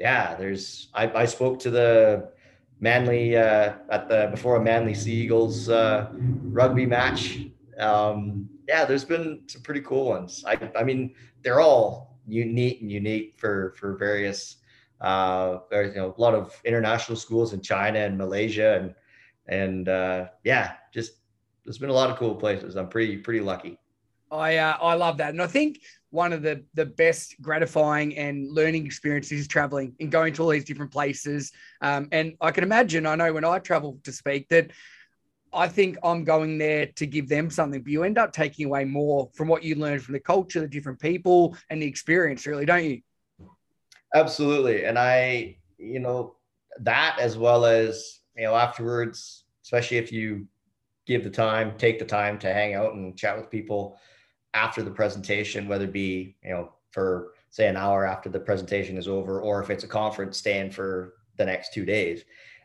yeah, 0.00 0.34
there's 0.34 0.88
I, 0.94 1.10
I 1.10 1.24
spoke 1.26 1.58
to 1.60 1.70
the 1.70 2.30
Manly 2.80 3.36
uh, 3.36 3.74
at 3.90 4.08
the 4.08 4.28
before 4.30 4.56
a 4.56 4.60
Manly 4.60 4.94
Seagulls 4.94 5.68
uh, 5.68 6.08
rugby 6.14 6.86
match. 6.86 7.40
Um, 7.78 8.48
yeah, 8.66 8.86
there's 8.86 9.04
been 9.04 9.42
some 9.46 9.60
pretty 9.60 9.82
cool 9.82 10.06
ones. 10.06 10.42
I, 10.46 10.58
I 10.74 10.82
mean, 10.82 11.14
they're 11.42 11.60
all 11.60 12.18
unique 12.26 12.80
and 12.80 12.90
unique 12.90 13.34
for 13.36 13.74
for 13.78 13.96
various. 13.96 14.56
Uh, 15.00 15.60
you 15.72 15.92
know 15.94 16.14
a 16.16 16.20
lot 16.20 16.34
of 16.34 16.60
international 16.64 17.16
schools 17.16 17.54
in 17.54 17.60
China 17.62 17.98
and 17.98 18.18
Malaysia 18.18 18.76
and 18.80 18.94
and 19.46 19.88
uh, 19.88 20.26
yeah, 20.44 20.72
just 20.92 21.12
there's 21.64 21.78
been 21.78 21.90
a 21.90 21.94
lot 21.94 22.10
of 22.10 22.16
cool 22.16 22.34
places. 22.34 22.76
I'm 22.76 22.88
pretty 22.88 23.18
pretty 23.18 23.40
lucky. 23.40 23.78
I 24.30 24.56
uh, 24.56 24.76
I 24.80 24.94
love 24.94 25.18
that, 25.18 25.30
and 25.30 25.42
I 25.42 25.46
think 25.46 25.80
one 26.10 26.32
of 26.32 26.42
the 26.42 26.64
the 26.74 26.86
best 26.86 27.40
gratifying 27.40 28.16
and 28.16 28.50
learning 28.52 28.84
experiences 28.84 29.40
is 29.40 29.48
traveling 29.48 29.94
and 30.00 30.10
going 30.10 30.34
to 30.34 30.42
all 30.42 30.48
these 30.48 30.64
different 30.64 30.92
places. 30.92 31.52
Um, 31.80 32.08
and 32.12 32.34
I 32.40 32.50
can 32.50 32.64
imagine, 32.64 33.06
I 33.06 33.14
know 33.14 33.32
when 33.32 33.44
I 33.44 33.58
travel 33.60 33.98
to 34.04 34.12
speak 34.12 34.48
that 34.48 34.70
I 35.52 35.68
think 35.68 35.98
I'm 36.02 36.24
going 36.24 36.58
there 36.58 36.86
to 36.86 37.06
give 37.06 37.28
them 37.28 37.50
something, 37.50 37.82
but 37.82 37.90
you 37.90 38.04
end 38.04 38.18
up 38.18 38.32
taking 38.32 38.66
away 38.66 38.84
more 38.84 39.30
from 39.34 39.48
what 39.48 39.64
you 39.64 39.74
learn 39.74 39.98
from 39.98 40.12
the 40.12 40.20
culture, 40.20 40.60
the 40.60 40.68
different 40.68 41.00
people, 41.00 41.56
and 41.70 41.82
the 41.82 41.86
experience, 41.86 42.46
really, 42.46 42.64
don't 42.64 42.84
you? 42.84 43.00
Absolutely, 44.14 44.84
and 44.84 44.98
I, 44.98 45.56
you 45.78 46.00
know, 46.00 46.36
that 46.80 47.18
as 47.20 47.36
well 47.36 47.64
as 47.64 48.20
you 48.36 48.44
know 48.44 48.54
afterwards, 48.54 49.44
especially 49.64 49.98
if 49.98 50.12
you 50.12 50.46
give 51.06 51.24
the 51.24 51.30
time, 51.30 51.76
take 51.78 51.98
the 51.98 52.04
time 52.04 52.38
to 52.38 52.52
hang 52.52 52.74
out 52.74 52.94
and 52.94 53.16
chat 53.16 53.36
with 53.36 53.50
people 53.50 53.98
after 54.54 54.82
the 54.82 54.90
presentation, 54.90 55.68
whether 55.68 55.84
it 55.84 55.92
be, 55.92 56.36
you 56.42 56.50
know, 56.50 56.72
for 56.90 57.32
say 57.50 57.68
an 57.68 57.76
hour 57.76 58.06
after 58.06 58.28
the 58.28 58.40
presentation 58.40 58.96
is 58.96 59.08
over, 59.08 59.40
or 59.40 59.62
if 59.62 59.70
it's 59.70 59.84
a 59.84 59.88
conference, 59.88 60.38
staying 60.38 60.70
for 60.70 61.14
the 61.36 61.44
next 61.44 61.72
two 61.72 61.84
days. 61.84 62.24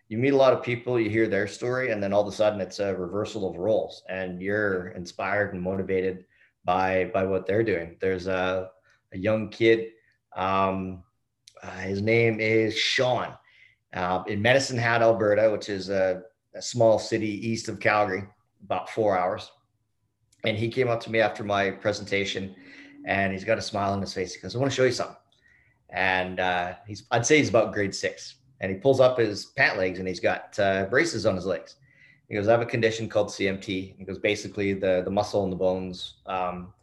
You 0.10 0.19
meet 0.19 0.34
a 0.34 0.38
lot 0.38 0.54
of 0.54 0.62
people, 0.62 1.00
you 1.00 1.10
hear 1.10 1.28
their 1.28 1.48
story, 1.48 1.91
and 1.91 2.02
then 2.02 2.13
all 2.13 2.21
of 2.21 2.28
a 2.28 2.32
sudden 2.36 2.62
it's 2.62 2.80
a 2.80 2.95
reversal 2.95 3.50
of 3.50 3.58
roles, 3.58 4.04
and 4.08 4.41
you're 4.41 4.89
inspired 4.89 5.54
and 5.54 5.62
motivated 5.62 6.26
by 6.63 7.10
by 7.13 7.24
what 7.24 7.48
they're 7.48 7.63
doing. 7.63 7.98
There's 8.00 8.28
a, 8.28 8.69
a 9.13 9.17
young 9.17 9.50
kid, 9.50 9.91
um, 10.36 11.04
uh, 11.63 11.78
his 11.78 12.02
name 12.02 12.39
is 12.39 12.78
Sean, 12.78 13.34
uh, 13.93 14.24
in 14.28 14.41
Medicine 14.41 14.78
Hat, 14.78 15.02
Alberta, 15.02 15.50
which 15.50 15.69
is 15.69 15.89
a, 15.89 16.24
a 16.54 16.62
small 16.62 17.00
city 17.00 17.48
east 17.48 17.69
of 17.69 17.80
Calgary, 17.80 18.24
about 18.63 18.89
four 18.89 19.17
hours 19.17 19.52
and 20.45 20.58
he 20.58 20.69
came 20.69 20.88
up 20.88 21.01
to 21.01 21.12
me 21.12 21.19
after 21.19 21.43
my 21.43 21.71
presentation 21.71 22.55
and 23.05 23.34
he's 23.34 23.43
got 23.43 23.58
a 23.58 23.62
smile 23.62 23.93
on 23.93 24.01
his 24.01 24.13
face. 24.13 24.34
He 24.34 24.41
goes, 24.41 24.55
I 24.55 24.60
want 24.60 24.71
to 24.71 24.75
show 24.75 24.84
you 24.84 24.91
something. 24.91 25.15
And 25.89 26.39
uh, 26.39 26.73
he's, 26.88 27.03
I'd 27.12 27.25
say 27.25 27.38
he's 27.38 27.49
about 27.49 27.73
grade 27.73 27.93
six. 27.93 28.36
And 28.62 28.71
he 28.71 28.77
pulls 28.77 28.99
up 28.99 29.17
his 29.17 29.47
pant 29.47 29.77
legs 29.77 29.99
and 29.99 30.08
he's 30.08 30.19
got 30.19 30.58
uh, 30.60 30.86
braces 30.86 31.25
on 31.25 31.36
his 31.36 31.45
legs. 31.45 31.75
He 32.29 32.36
goes, 32.36 32.47
I 32.47 32.51
have 32.51 32.62
a 32.62 32.65
condition 32.65 33.08
called 33.08 33.27
CMT. 33.27 33.97
He 33.97 34.05
goes, 34.05 34.17
basically 34.17 34.73
the, 34.73 35.01
the 35.03 35.12
muscle 35.12 35.43
and 35.43 35.51
the 35.51 35.58
bones 35.58 36.15
um, 36.25 36.73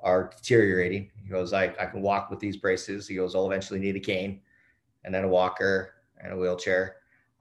are 0.00 0.30
deteriorating. 0.36 1.10
He 1.22 1.28
goes, 1.28 1.52
I, 1.52 1.64
I 1.80 1.86
can 1.86 2.02
walk 2.02 2.30
with 2.30 2.38
these 2.38 2.56
braces. 2.56 3.08
He 3.08 3.16
goes, 3.16 3.34
I'll 3.34 3.50
eventually 3.50 3.80
need 3.80 3.96
a 3.96 4.00
cane 4.00 4.40
and 5.04 5.12
then 5.12 5.24
a 5.24 5.28
walker 5.28 5.94
and 6.20 6.32
a 6.32 6.36
wheelchair. 6.36 6.96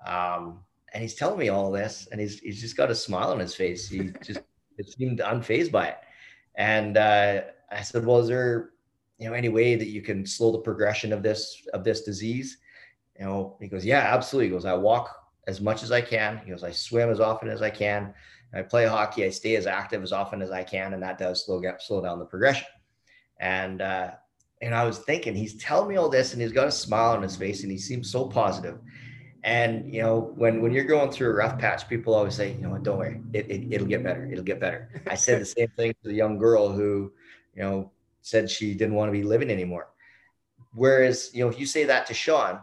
Um, 0.06 0.62
and 0.94 1.04
he's 1.04 1.16
telling 1.16 1.38
me 1.38 1.50
all 1.50 1.72
this 1.72 2.08
and 2.12 2.20
he's, 2.20 2.40
he's 2.40 2.60
just 2.60 2.76
got 2.76 2.90
a 2.90 2.96
smile 2.96 3.32
on 3.32 3.40
his 3.40 3.54
face. 3.54 3.88
He 3.88 4.12
just 4.24 4.42
it 4.82 4.92
seemed 4.92 5.20
unfazed 5.20 5.72
by 5.72 5.88
it. 5.88 5.98
And 6.56 6.98
uh, 6.98 7.42
I 7.72 7.82
said, 7.82 8.06
well, 8.06 8.20
is 8.20 8.28
there, 8.28 8.72
you 9.18 9.30
know, 9.30 9.34
any 9.34 9.50
way 9.50 9.76
that 9.76 9.88
you 9.88 10.02
can 10.02 10.26
slow 10.26 10.52
the 10.52 10.60
progression 10.60 11.14
of 11.14 11.24
this, 11.24 11.62
of 11.74 11.84
this 11.84 12.02
disease? 12.02 12.58
You 13.18 13.26
know, 13.26 13.58
he 13.62 13.68
goes, 13.68 13.86
yeah, 13.86 14.00
absolutely. 14.00 14.48
He 14.48 14.54
goes, 14.54 14.66
I 14.66 14.74
walk 14.74 15.16
as 15.48 15.62
much 15.62 15.84
as 15.84 15.92
I 15.92 16.02
can. 16.02 16.42
He 16.44 16.52
goes, 16.52 16.64
I 16.64 16.72
swim 16.72 17.10
as 17.10 17.20
often 17.20 17.50
as 17.50 17.62
I 17.62 17.70
can. 17.70 18.14
I 18.54 18.64
play 18.64 18.86
hockey. 18.86 19.24
I 19.24 19.30
stay 19.30 19.56
as 19.56 19.68
active 19.68 20.04
as 20.04 20.12
often 20.12 20.42
as 20.42 20.52
I 20.52 20.64
can. 20.64 20.94
And 20.94 21.04
that 21.04 21.18
does 21.18 21.46
slow, 21.46 21.60
get, 21.60 21.82
slow 21.82 22.02
down 22.02 22.20
the 22.20 22.26
progression. 22.26 22.68
And, 23.40 23.82
uh, 23.82 24.12
and 24.62 24.76
I 24.76 24.84
was 24.84 25.00
thinking, 25.00 25.36
he's 25.36 25.56
telling 25.56 25.90
me 25.90 25.96
all 25.96 26.10
this 26.10 26.34
and 26.34 26.42
he's 26.42 26.52
got 26.52 26.68
a 26.68 26.72
smile 26.72 27.14
on 27.14 27.24
his 27.24 27.36
face 27.36 27.64
and 27.64 27.72
he 27.72 27.78
seems 27.78 28.12
so 28.12 28.28
positive. 28.28 28.78
And 29.44 29.92
you 29.92 30.02
know, 30.02 30.34
when 30.36 30.62
when 30.62 30.72
you're 30.72 30.84
going 30.84 31.12
through 31.12 31.32
a 31.32 31.34
rough 31.34 31.58
patch, 31.58 31.90
people 31.90 32.14
always 32.14 32.36
say, 32.36 32.54
you 32.54 32.62
know, 32.62 32.78
don't 32.78 33.00
worry, 33.00 33.22
it, 33.34 33.50
it 33.50 33.74
it'll 33.74 33.88
get 33.88 34.04
better. 34.04 34.30
It'll 34.32 34.44
get 34.44 34.60
better. 34.60 34.90
I 35.08 35.16
said 35.16 35.42
the 35.42 35.46
same 35.46 35.70
thing 35.76 35.94
to 36.04 36.10
the 36.10 36.14
young 36.14 36.38
girl 36.38 36.72
who, 36.72 37.12
you 37.56 37.64
know, 37.64 37.92
said 38.22 38.50
she 38.50 38.74
didn't 38.74 38.96
want 38.96 39.10
to 39.10 39.14
be 39.14 39.24
living 39.24 39.50
anymore. 39.50 39.88
Whereas, 40.74 41.32
you 41.34 41.44
know, 41.44 41.50
if 41.50 41.60
you 41.60 41.66
say 41.66 41.86
that 41.86 42.06
to 42.08 42.14
Sean, 42.14 42.60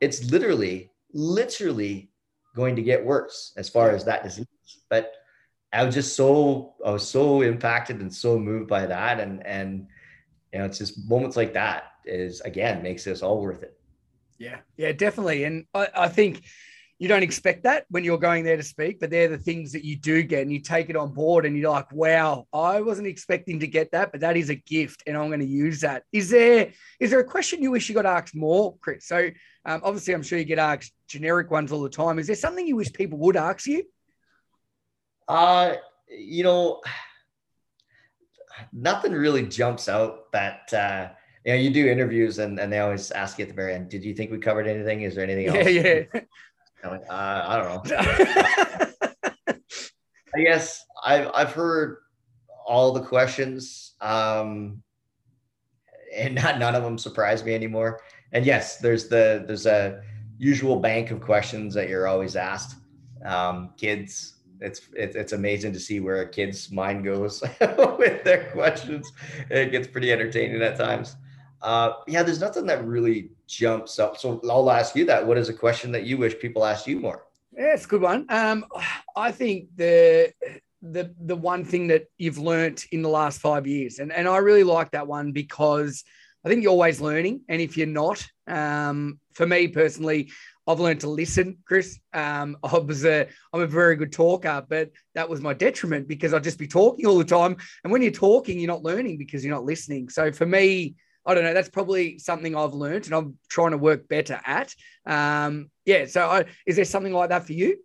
it's 0.00 0.30
literally, 0.30 0.90
literally 1.12 2.10
going 2.56 2.76
to 2.76 2.82
get 2.82 3.04
worse 3.04 3.52
as 3.56 3.68
far 3.68 3.90
as 3.90 4.04
that 4.04 4.24
disease. 4.24 4.46
But 4.88 5.12
I 5.72 5.84
was 5.84 5.94
just 5.94 6.16
so 6.16 6.74
I 6.84 6.90
was 6.90 7.06
so 7.06 7.42
impacted 7.42 8.00
and 8.00 8.12
so 8.12 8.38
moved 8.38 8.68
by 8.68 8.86
that. 8.86 9.20
And 9.20 9.44
and 9.46 9.86
you 10.52 10.58
know, 10.60 10.64
it's 10.64 10.78
just 10.78 11.08
moments 11.08 11.36
like 11.36 11.52
that 11.54 11.92
is 12.04 12.40
again 12.42 12.82
makes 12.82 13.04
this 13.04 13.22
all 13.22 13.40
worth 13.40 13.62
it. 13.62 13.78
Yeah, 14.38 14.58
yeah, 14.76 14.92
definitely. 14.92 15.44
And 15.44 15.66
I, 15.74 15.88
I, 15.94 16.08
think 16.08 16.42
you 16.98 17.08
don't 17.08 17.22
expect 17.22 17.64
that 17.64 17.86
when 17.88 18.04
you're 18.04 18.18
going 18.18 18.44
there 18.44 18.56
to 18.56 18.62
speak, 18.62 18.98
but 19.00 19.10
they're 19.10 19.28
the 19.28 19.38
things 19.38 19.72
that 19.72 19.84
you 19.84 19.96
do 19.96 20.22
get 20.22 20.42
and 20.42 20.52
you 20.52 20.60
take 20.60 20.90
it 20.90 20.96
on 20.96 21.12
board 21.12 21.46
and 21.46 21.56
you're 21.56 21.70
like, 21.70 21.92
wow, 21.92 22.46
I 22.52 22.80
wasn't 22.80 23.06
expecting 23.06 23.60
to 23.60 23.66
get 23.66 23.92
that, 23.92 24.10
but 24.10 24.20
that 24.22 24.36
is 24.36 24.50
a 24.50 24.54
gift 24.54 25.02
and 25.06 25.16
I'm 25.16 25.28
going 25.28 25.40
to 25.40 25.46
use 25.46 25.80
that. 25.80 26.04
Is 26.12 26.30
there 26.30 26.72
is 27.00 27.10
there 27.10 27.20
a 27.20 27.24
question 27.24 27.62
you 27.62 27.70
wish 27.70 27.88
you 27.88 27.94
got 27.94 28.06
asked 28.06 28.34
more, 28.34 28.76
Chris? 28.78 29.06
So 29.06 29.28
um, 29.64 29.80
obviously 29.84 30.14
I'm 30.14 30.22
sure 30.22 30.38
you 30.38 30.44
get 30.44 30.58
asked 30.58 30.92
generic 31.08 31.50
ones 31.50 31.72
all 31.72 31.82
the 31.82 31.88
time. 31.88 32.18
Is 32.18 32.26
there 32.26 32.36
something 32.36 32.66
you 32.66 32.76
wish 32.76 32.92
people 32.92 33.18
would 33.18 33.36
ask 33.36 33.66
you? 33.66 33.84
Uh, 35.28 35.74
you 36.08 36.42
know, 36.42 36.80
nothing 38.72 39.12
really 39.12 39.46
jumps 39.46 39.88
out 39.88 40.30
that 40.32 40.72
uh 40.72 41.08
you 41.44 41.52
know, 41.52 41.58
you 41.58 41.70
do 41.70 41.86
interviews 41.88 42.38
and, 42.38 42.58
and 42.58 42.72
they 42.72 42.78
always 42.78 43.10
ask 43.10 43.38
you 43.38 43.42
at 43.42 43.48
the 43.48 43.54
very 43.54 43.74
end, 43.74 43.90
did 43.90 44.02
you 44.02 44.14
think 44.14 44.30
we 44.30 44.38
covered 44.38 44.66
anything? 44.66 45.02
Is 45.02 45.14
there 45.14 45.24
anything 45.24 45.48
else? 45.48 45.68
Yeah, 45.68 46.04
yeah. 46.14 46.20
Like, 46.82 47.02
uh, 47.08 47.44
I 47.46 47.56
don't 47.58 47.88
know. 47.88 49.54
I 50.36 50.42
guess 50.42 50.84
I've, 51.04 51.30
I've 51.34 51.52
heard 51.52 51.98
all 52.66 52.92
the 52.92 53.02
questions 53.02 53.94
um, 54.00 54.82
and 56.14 56.34
not, 56.42 56.58
none 56.58 56.74
of 56.74 56.82
them 56.82 56.96
surprise 56.96 57.44
me 57.44 57.54
anymore. 57.54 58.00
And 58.32 58.46
yes, 58.46 58.78
there's 58.78 59.08
the, 59.08 59.44
there's 59.46 59.66
a 59.66 60.02
usual 60.38 60.80
bank 60.80 61.10
of 61.10 61.20
questions 61.20 61.74
that 61.74 61.88
you're 61.88 62.06
always 62.08 62.36
asked. 62.36 62.76
Um, 63.24 63.74
kids, 63.76 64.34
it's, 64.60 64.80
it's, 64.94 65.14
it's 65.14 65.32
amazing 65.32 65.74
to 65.74 65.80
see 65.80 66.00
where 66.00 66.22
a 66.22 66.28
kid's 66.28 66.70
mind 66.72 67.04
goes 67.04 67.42
with 67.98 68.24
their 68.24 68.50
questions. 68.50 69.12
It 69.50 69.72
gets 69.72 69.86
pretty 69.86 70.10
entertaining 70.10 70.62
at 70.62 70.76
times. 70.76 71.16
Uh, 71.64 71.94
yeah, 72.06 72.22
there's 72.22 72.40
nothing 72.40 72.66
that 72.66 72.84
really 72.84 73.30
jumps 73.46 73.98
up. 73.98 74.18
So 74.18 74.38
I'll 74.50 74.70
ask 74.70 74.94
you 74.94 75.06
that. 75.06 75.26
What 75.26 75.38
is 75.38 75.48
a 75.48 75.54
question 75.54 75.90
that 75.92 76.04
you 76.04 76.18
wish 76.18 76.38
people 76.38 76.64
asked 76.64 76.86
you 76.86 77.00
more? 77.00 77.24
Yeah, 77.56 77.72
it's 77.72 77.86
a 77.86 77.88
good 77.88 78.02
one. 78.02 78.26
Um, 78.28 78.66
I 79.16 79.32
think 79.32 79.68
the 79.74 80.32
the 80.82 81.14
the 81.24 81.34
one 81.34 81.64
thing 81.64 81.86
that 81.88 82.04
you've 82.18 82.36
learnt 82.36 82.84
in 82.92 83.00
the 83.00 83.08
last 83.08 83.40
five 83.40 83.66
years, 83.66 83.98
and 83.98 84.12
and 84.12 84.28
I 84.28 84.36
really 84.38 84.62
like 84.62 84.90
that 84.90 85.06
one 85.06 85.32
because 85.32 86.04
I 86.44 86.50
think 86.50 86.62
you're 86.62 86.72
always 86.72 87.00
learning, 87.00 87.40
and 87.48 87.62
if 87.62 87.78
you're 87.78 87.86
not, 87.86 88.26
um, 88.46 89.18
for 89.32 89.46
me 89.46 89.68
personally, 89.68 90.30
I've 90.66 90.80
learned 90.80 91.00
to 91.00 91.08
listen, 91.08 91.56
Chris. 91.64 91.98
Um, 92.12 92.58
I 92.62 92.76
was 92.76 93.06
a, 93.06 93.26
I'm 93.54 93.62
a 93.62 93.66
very 93.66 93.96
good 93.96 94.12
talker, 94.12 94.62
but 94.68 94.90
that 95.14 95.30
was 95.30 95.40
my 95.40 95.54
detriment 95.54 96.08
because 96.08 96.34
I'd 96.34 96.44
just 96.44 96.58
be 96.58 96.66
talking 96.66 97.06
all 97.06 97.16
the 97.16 97.24
time. 97.24 97.56
And 97.82 97.92
when 97.92 98.02
you're 98.02 98.10
talking, 98.10 98.58
you're 98.58 98.68
not 98.68 98.82
learning 98.82 99.16
because 99.16 99.42
you're 99.42 99.54
not 99.54 99.64
listening. 99.64 100.10
So 100.10 100.30
for 100.30 100.44
me, 100.44 100.94
I 101.26 101.34
don't 101.34 101.44
know. 101.44 101.54
That's 101.54 101.70
probably 101.70 102.18
something 102.18 102.54
I've 102.54 102.74
learned 102.74 103.06
and 103.06 103.14
I'm 103.14 103.38
trying 103.48 103.70
to 103.70 103.78
work 103.78 104.08
better 104.08 104.40
at. 104.44 104.74
Um, 105.06 105.70
yeah. 105.84 106.06
So 106.06 106.26
I, 106.26 106.44
is 106.66 106.76
there 106.76 106.84
something 106.84 107.12
like 107.12 107.30
that 107.30 107.46
for 107.46 107.52
you? 107.52 107.78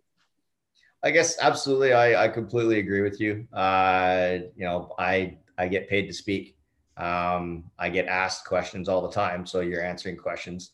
I 1.02 1.10
guess 1.10 1.38
absolutely. 1.40 1.94
I, 1.94 2.24
I 2.24 2.28
completely 2.28 2.78
agree 2.78 3.00
with 3.00 3.20
you. 3.20 3.46
Uh, 3.52 4.38
you 4.54 4.64
know, 4.64 4.94
I 4.98 5.38
I 5.56 5.68
get 5.68 5.88
paid 5.88 6.06
to 6.06 6.12
speak. 6.12 6.56
Um, 6.96 7.64
I 7.78 7.88
get 7.88 8.06
asked 8.06 8.44
questions 8.44 8.88
all 8.88 9.00
the 9.00 9.10
time, 9.10 9.46
so 9.46 9.60
you're 9.60 9.82
answering 9.82 10.16
questions. 10.16 10.72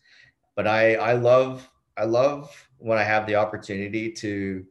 But 0.56 0.66
I 0.66 0.96
I 0.96 1.12
love 1.12 1.68
I 1.96 2.04
love 2.04 2.68
when 2.78 2.98
I 2.98 3.04
have 3.04 3.26
the 3.26 3.36
opportunity 3.36 4.10
to 4.12 4.64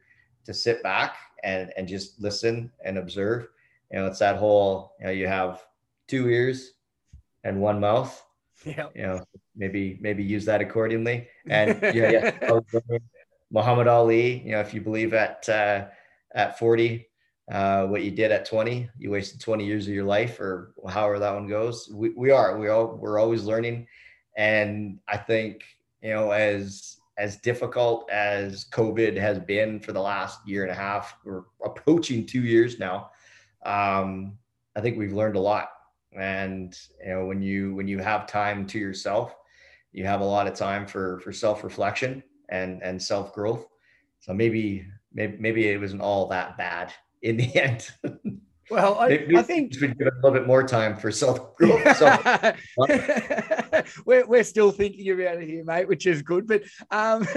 to 0.45 0.53
sit 0.53 0.83
back 0.83 1.15
and 1.43 1.71
and 1.77 1.87
just 1.87 2.19
listen 2.19 2.69
and 2.83 2.97
observe. 2.97 3.47
You 3.91 3.99
know, 3.99 4.07
it's 4.07 4.19
that 4.19 4.35
whole 4.35 4.95
you 4.99 5.05
know 5.05 5.11
you 5.11 5.27
have 5.27 5.65
two 6.07 6.27
ears 6.29 6.73
and 7.45 7.61
one 7.61 7.79
mouth. 7.79 8.21
Yeah. 8.65 8.87
You 8.95 9.01
know, 9.03 9.25
maybe 9.55 9.97
maybe 10.01 10.23
use 10.23 10.45
that 10.45 10.59
accordingly. 10.59 11.27
And 11.47 11.79
yeah, 11.95 12.31
yeah. 12.41 12.59
Muhammad 13.51 13.87
Ali. 13.87 14.39
You 14.39 14.53
know, 14.53 14.59
if 14.59 14.73
you 14.73 14.81
believe 14.81 15.13
at 15.13 15.47
uh, 15.47 15.85
at 16.33 16.59
forty. 16.59 17.07
Uh, 17.51 17.85
what 17.85 18.01
you 18.01 18.09
did 18.09 18.31
at 18.31 18.43
20 18.43 18.89
you 18.97 19.11
wasted 19.11 19.39
20 19.39 19.63
years 19.63 19.87
of 19.87 19.93
your 19.93 20.03
life 20.03 20.39
or 20.39 20.73
however 20.89 21.19
that 21.19 21.31
one 21.31 21.47
goes 21.47 21.87
we, 21.93 22.09
we 22.17 22.31
are 22.31 22.57
we 22.57 22.69
all 22.69 22.97
we're 22.99 23.19
always 23.19 23.43
learning 23.43 23.85
and 24.35 24.97
i 25.07 25.15
think 25.15 25.63
you 26.01 26.09
know 26.09 26.31
as 26.31 26.97
as 27.17 27.37
difficult 27.37 28.09
as 28.09 28.65
COVID 28.71 29.17
has 29.17 29.39
been 29.39 29.79
for 29.79 29.93
the 29.93 30.01
last 30.01 30.45
year 30.47 30.63
and 30.63 30.71
a 30.71 30.75
half, 30.75 31.15
we're 31.23 31.43
approaching 31.63 32.25
two 32.25 32.41
years 32.41 32.77
now. 32.77 33.11
Um, 33.65 34.37
I 34.75 34.81
think 34.81 34.97
we've 34.97 35.13
learned 35.13 35.37
a 35.37 35.39
lot. 35.39 35.69
And 36.17 36.77
you 37.03 37.13
know, 37.13 37.25
when 37.25 37.41
you 37.41 37.75
when 37.75 37.87
you 37.87 37.99
have 37.99 38.27
time 38.27 38.65
to 38.67 38.79
yourself, 38.79 39.35
you 39.91 40.05
have 40.05 40.21
a 40.21 40.25
lot 40.25 40.47
of 40.47 40.53
time 40.53 40.85
for 40.85 41.19
for 41.19 41.31
self 41.31 41.63
reflection 41.63 42.23
and 42.49 42.81
and 42.83 43.01
self 43.01 43.33
growth. 43.33 43.67
So 44.19 44.33
maybe 44.33 44.85
maybe 45.13 45.37
maybe 45.39 45.67
it 45.67 45.79
wasn't 45.79 46.01
all 46.01 46.27
that 46.27 46.57
bad 46.57 46.93
in 47.21 47.37
the 47.37 47.55
end. 47.61 47.89
Well, 48.71 48.97
I, 48.97 49.27
I 49.35 49.43
think 49.43 49.73
we 49.79 49.89
give 49.89 50.07
a 50.07 50.15
little 50.15 50.31
bit 50.31 50.47
more 50.47 50.63
time 50.63 50.97
for 50.97 51.11
self 51.11 51.55
growth. 51.55 51.83
So, 51.95 52.53
we're, 54.05 54.25
we're 54.25 54.43
still 54.43 54.71
thinking 54.71 55.09
about 55.11 55.41
it 55.41 55.47
here, 55.47 55.63
mate, 55.63 55.87
which 55.87 56.07
is 56.07 56.21
good. 56.21 56.47
But 56.47 56.63
um, 56.89 57.27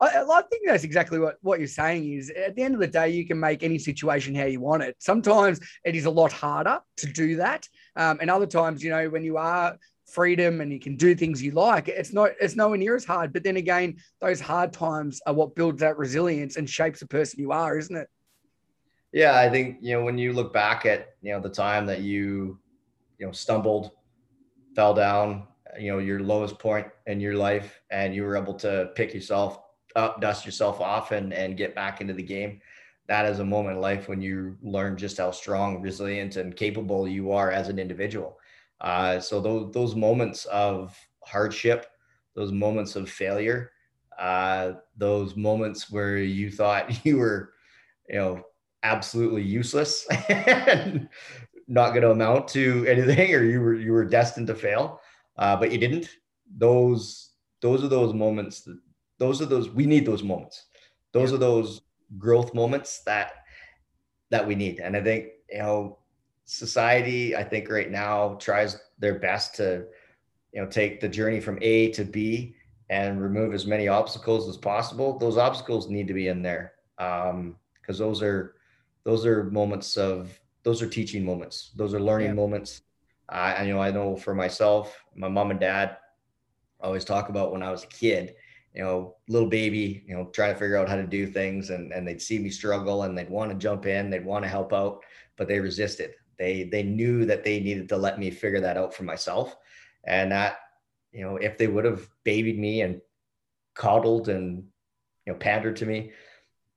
I, 0.00 0.22
I 0.22 0.42
think 0.50 0.66
that's 0.66 0.84
exactly 0.84 1.18
what, 1.18 1.36
what 1.42 1.58
you're 1.58 1.68
saying 1.68 2.10
is 2.14 2.30
at 2.30 2.56
the 2.56 2.62
end 2.62 2.74
of 2.74 2.80
the 2.80 2.86
day, 2.86 3.10
you 3.10 3.26
can 3.26 3.38
make 3.38 3.62
any 3.62 3.78
situation 3.78 4.34
how 4.34 4.44
you 4.46 4.60
want 4.60 4.82
it. 4.82 4.96
Sometimes 4.98 5.60
it 5.84 5.94
is 5.94 6.06
a 6.06 6.10
lot 6.10 6.32
harder 6.32 6.80
to 6.98 7.06
do 7.06 7.36
that. 7.36 7.68
Um, 7.98 8.18
and 8.20 8.30
other 8.30 8.46
times, 8.46 8.82
you 8.82 8.90
know, 8.90 9.10
when 9.10 9.24
you 9.24 9.36
are 9.36 9.76
freedom 10.06 10.60
and 10.62 10.72
you 10.72 10.80
can 10.80 10.96
do 10.96 11.14
things 11.14 11.42
you 11.42 11.50
like, 11.50 11.88
it's 11.88 12.12
not, 12.12 12.30
it's 12.40 12.56
nowhere 12.56 12.78
near 12.78 12.96
as 12.96 13.04
hard. 13.04 13.32
But 13.32 13.42
then 13.42 13.56
again, 13.56 13.96
those 14.20 14.40
hard 14.40 14.72
times 14.72 15.20
are 15.26 15.34
what 15.34 15.54
builds 15.54 15.80
that 15.80 15.98
resilience 15.98 16.56
and 16.56 16.70
shapes 16.70 17.00
the 17.00 17.06
person 17.06 17.40
you 17.40 17.52
are, 17.52 17.76
isn't 17.76 17.96
it? 17.96 18.08
Yeah, 19.12 19.38
I 19.38 19.48
think 19.48 19.78
you 19.80 19.96
know 19.96 20.04
when 20.04 20.18
you 20.18 20.32
look 20.32 20.52
back 20.52 20.84
at 20.84 21.14
you 21.22 21.32
know 21.32 21.40
the 21.40 21.48
time 21.48 21.86
that 21.86 22.00
you 22.00 22.58
you 23.18 23.26
know 23.26 23.32
stumbled, 23.32 23.92
fell 24.74 24.92
down, 24.92 25.46
you 25.78 25.90
know 25.90 25.98
your 25.98 26.20
lowest 26.20 26.58
point 26.58 26.86
in 27.06 27.18
your 27.18 27.34
life, 27.34 27.80
and 27.90 28.14
you 28.14 28.22
were 28.22 28.36
able 28.36 28.54
to 28.54 28.90
pick 28.96 29.14
yourself 29.14 29.60
up, 29.96 30.20
dust 30.20 30.44
yourself 30.44 30.80
off, 30.80 31.12
and 31.12 31.32
and 31.32 31.56
get 31.56 31.74
back 31.74 32.02
into 32.02 32.12
the 32.12 32.22
game. 32.22 32.60
That 33.08 33.26
is 33.26 33.38
a 33.38 33.44
moment 33.44 33.76
in 33.76 33.80
life 33.80 34.08
when 34.08 34.20
you 34.20 34.56
learn 34.62 34.96
just 34.96 35.18
how 35.18 35.30
strong, 35.30 35.80
resilient, 35.80 36.36
and 36.36 36.54
capable 36.54 37.08
you 37.08 37.32
are 37.32 37.50
as 37.50 37.68
an 37.68 37.78
individual. 37.78 38.38
Uh, 38.80 39.18
so 39.18 39.40
those 39.40 39.72
those 39.72 39.94
moments 39.96 40.44
of 40.46 40.96
hardship, 41.24 41.86
those 42.34 42.52
moments 42.52 42.96
of 42.96 43.10
failure, 43.10 43.72
uh, 44.18 44.72
those 44.96 45.36
moments 45.36 45.90
where 45.90 46.18
you 46.18 46.50
thought 46.50 47.04
you 47.04 47.18
were, 47.18 47.54
you 48.08 48.16
know, 48.16 48.42
absolutely 48.82 49.42
useless 49.42 50.06
and 50.28 51.08
not 51.66 51.90
going 51.90 52.02
to 52.02 52.10
amount 52.10 52.48
to 52.48 52.86
anything 52.86 53.34
or 53.34 53.42
you 53.42 53.60
were 53.60 53.74
you 53.74 53.92
were 53.92 54.04
destined 54.04 54.46
to 54.46 54.54
fail 54.54 55.00
uh, 55.36 55.56
but 55.56 55.70
you 55.72 55.78
didn't 55.78 56.08
those 56.56 57.32
those 57.60 57.84
are 57.84 57.88
those 57.88 58.14
moments 58.14 58.62
that, 58.62 58.78
those 59.18 59.42
are 59.42 59.46
those 59.46 59.68
we 59.68 59.84
need 59.84 60.06
those 60.06 60.22
moments 60.22 60.66
those 61.12 61.30
yeah. 61.30 61.36
are 61.36 61.40
those 61.40 61.82
growth 62.16 62.54
moments 62.54 63.02
that 63.04 63.32
that 64.30 64.46
we 64.46 64.54
need 64.54 64.80
and 64.80 64.96
i 64.96 65.02
think 65.02 65.26
you 65.50 65.58
know 65.58 65.98
society 66.44 67.36
i 67.36 67.44
think 67.44 67.68
right 67.70 67.90
now 67.90 68.34
tries 68.40 68.78
their 68.98 69.18
best 69.18 69.54
to 69.54 69.84
you 70.52 70.60
know 70.60 70.66
take 70.66 71.00
the 71.00 71.08
journey 71.08 71.40
from 71.40 71.58
a 71.60 71.90
to 71.90 72.04
b 72.04 72.54
and 72.90 73.20
remove 73.20 73.52
as 73.52 73.66
many 73.66 73.88
obstacles 73.88 74.48
as 74.48 74.56
possible 74.56 75.18
those 75.18 75.36
obstacles 75.36 75.88
need 75.88 76.06
to 76.08 76.14
be 76.14 76.28
in 76.28 76.42
there 76.42 76.72
um 76.98 77.56
because 77.80 77.98
those 77.98 78.22
are 78.22 78.54
those 79.04 79.26
are 79.26 79.44
moments 79.44 79.96
of 79.96 80.38
those 80.68 80.82
are 80.82 80.88
teaching 80.88 81.24
moments. 81.24 81.70
Those 81.76 81.94
are 81.94 82.00
learning 82.00 82.28
yeah. 82.28 82.34
moments. 82.34 82.82
I, 83.26 83.64
you 83.64 83.72
know, 83.72 83.80
I 83.80 83.90
know 83.90 84.16
for 84.16 84.34
myself, 84.34 85.02
my 85.14 85.28
mom 85.28 85.50
and 85.50 85.58
dad 85.58 85.96
always 86.78 87.06
talk 87.06 87.30
about 87.30 87.52
when 87.52 87.62
I 87.62 87.70
was 87.70 87.84
a 87.84 87.88
kid, 87.88 88.34
you 88.78 88.84
know, 88.84 89.16
little 89.28 89.48
baby, 89.48 90.04
you 90.06 90.14
know, 90.14 90.26
trying 90.26 90.54
to 90.54 90.58
figure 90.58 90.76
out 90.76 90.88
how 90.88 90.94
to 90.94 91.04
do 91.04 91.26
things 91.26 91.70
and, 91.70 91.92
and 91.92 92.06
they'd 92.06 92.22
see 92.22 92.38
me 92.38 92.48
struggle 92.48 93.02
and 93.02 93.18
they'd 93.18 93.28
want 93.28 93.50
to 93.50 93.56
jump 93.58 93.86
in, 93.86 94.08
they'd 94.08 94.24
want 94.24 94.44
to 94.44 94.48
help 94.48 94.72
out, 94.72 95.00
but 95.36 95.48
they 95.48 95.58
resisted. 95.58 96.14
They, 96.38 96.62
they 96.62 96.84
knew 96.84 97.24
that 97.24 97.42
they 97.42 97.58
needed 97.58 97.88
to 97.88 97.96
let 97.96 98.20
me 98.20 98.30
figure 98.30 98.60
that 98.60 98.76
out 98.76 98.94
for 98.94 99.02
myself. 99.02 99.56
And 100.04 100.30
that, 100.30 100.58
you 101.10 101.24
know, 101.24 101.38
if 101.38 101.58
they 101.58 101.66
would 101.66 101.84
have 101.84 102.08
babied 102.22 102.56
me 102.56 102.82
and 102.82 103.00
coddled 103.74 104.28
and, 104.28 104.68
you 105.26 105.32
know, 105.32 105.38
pandered 105.40 105.74
to 105.76 105.86
me, 105.86 106.12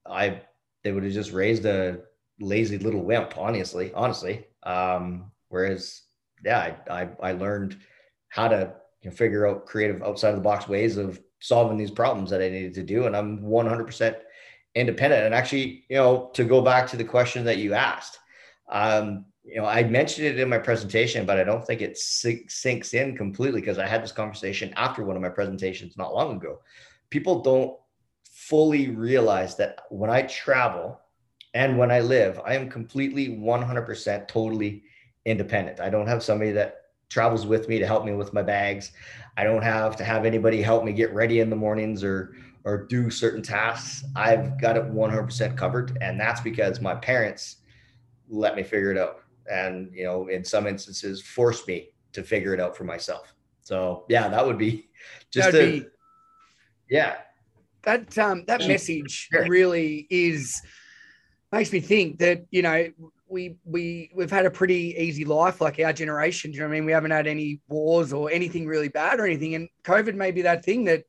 I, 0.04 0.42
they 0.84 0.94
would 0.94 1.04
have 1.04 1.14
just 1.14 1.32
raised 1.32 1.66
a, 1.66 2.00
lazy 2.40 2.80
little 2.80 3.04
wimp, 3.04 3.38
honestly, 3.38 3.92
honestly. 3.94 4.48
Um, 4.64 5.32
whereas, 5.50 6.02
yeah, 6.44 6.76
I, 6.90 7.02
I, 7.04 7.10
I 7.22 7.32
learned 7.34 7.78
how 8.30 8.48
to 8.48 8.74
you 9.04 9.10
know, 9.10 9.16
figure 9.16 9.48
out 9.48 9.68
creative 9.68 10.02
outside 10.02 10.30
of 10.30 10.38
the 10.38 10.42
box 10.42 10.68
ways 10.68 10.98
of 10.98 11.22
solving 11.42 11.78
these 11.78 11.92
problems 11.92 12.30
that 12.30 12.42
I 12.42 12.50
needed 12.50 12.74
to 12.76 12.84
do. 12.84 13.06
And 13.06 13.16
I'm 13.16 13.42
100% 13.42 14.16
independent. 14.76 15.26
And 15.26 15.36
actually, 15.36 15.84
you 15.90 15.98
know, 15.98 16.32
to 16.34 16.46
go 16.46 16.62
back 16.62 16.88
to 16.90 16.98
the 16.98 17.04
question 17.04 17.44
that 17.46 17.58
you 17.58 17.74
asked, 17.74 18.20
um, 18.70 19.26
you 19.44 19.58
know, 19.58 19.66
I 19.66 19.84
mentioned 19.84 20.28
it 20.28 20.40
in 20.40 20.48
my 20.48 20.60
presentation, 20.60 21.26
but 21.26 21.40
I 21.40 21.44
don't 21.44 21.66
think 21.66 21.82
it 21.82 21.98
sinks 21.98 22.94
in 22.94 23.18
completely 23.18 23.60
because 23.60 23.80
I 23.80 23.88
had 23.88 24.04
this 24.04 24.12
conversation 24.12 24.74
after 24.78 25.04
one 25.04 25.16
of 25.16 25.22
my 25.22 25.30
presentations 25.30 25.98
not 25.98 26.14
long 26.14 26.38
ago. 26.38 26.60
People 27.10 27.42
don't 27.42 27.76
fully 28.24 28.90
realize 28.90 29.58
that 29.58 29.82
when 29.90 30.10
I 30.10 30.22
travel, 30.24 31.02
and 31.54 31.78
when 31.78 31.92
I 31.92 32.00
live, 32.00 32.40
I 32.46 32.56
am 32.56 32.70
completely 32.70 33.30
100% 33.30 34.28
totally 34.28 34.84
independent. 35.26 35.80
I 35.80 35.90
don't 35.90 36.08
have 36.08 36.24
somebody 36.24 36.52
that 36.54 36.81
travels 37.12 37.46
with 37.46 37.68
me 37.68 37.78
to 37.78 37.86
help 37.86 38.06
me 38.06 38.14
with 38.14 38.34
my 38.34 38.42
bags. 38.42 38.92
I 39.36 39.44
don't 39.44 39.62
have 39.62 39.98
to 39.98 40.04
have 40.04 40.26
anybody 40.26 40.62
help 40.62 40.86
me 40.86 40.94
get 40.94 41.14
ready 41.14 41.42
in 41.42 41.50
the 41.50 41.56
mornings 41.56 42.04
or 42.04 42.36
or 42.64 42.86
do 42.86 43.10
certain 43.10 43.42
tasks. 43.42 44.04
I've 44.16 44.62
got 44.62 44.78
it 44.78 44.84
100% 44.84 45.58
covered 45.58 45.98
and 46.00 46.20
that's 46.20 46.42
because 46.42 46.80
my 46.80 46.96
parents 46.96 47.58
let 48.30 48.56
me 48.56 48.64
figure 48.64 48.92
it 48.92 48.98
out 48.98 49.24
and 49.52 49.92
you 49.94 50.06
know 50.06 50.28
in 50.28 50.46
some 50.46 50.68
instances 50.68 51.22
forced 51.22 51.68
me 51.68 51.90
to 52.14 52.24
figure 52.24 52.54
it 52.54 52.60
out 52.60 52.78
for 52.78 52.86
myself. 52.86 53.34
So, 53.62 54.06
yeah, 54.10 54.28
that 54.30 54.46
would 54.46 54.58
be 54.58 54.90
just 55.32 55.54
a, 55.54 55.80
be, 55.80 55.86
yeah. 56.90 57.18
That 57.84 58.18
um 58.18 58.46
that 58.46 58.66
message 58.68 59.28
really 59.32 60.08
is 60.10 60.62
makes 61.52 61.74
me 61.74 61.80
think 61.80 62.20
that 62.20 62.46
you 62.52 62.62
know 62.62 62.90
we 63.32 63.58
we 63.64 64.12
we've 64.14 64.32
had 64.32 64.46
a 64.46 64.52
pretty 64.52 64.96
easy 64.98 65.26
life 65.26 65.62
like 65.62 65.80
our 65.80 65.94
generation 65.94 66.52
do 66.52 66.56
you 66.56 66.62
know 66.62 66.68
what 66.68 66.74
i 66.74 66.76
mean 66.76 66.86
we 66.86 66.92
haven't 66.92 67.12
had 67.12 67.28
any 67.28 67.62
wars 67.68 68.14
or 68.14 68.30
anything 68.32 68.68
really 68.68 68.90
bad 68.90 69.20
or 69.20 69.26
anything 69.26 69.56
and 69.56 69.70
covid 69.84 70.16
may 70.16 70.32
be 70.32 70.42
that 70.42 70.64
thing 70.64 70.84
that 70.84 71.04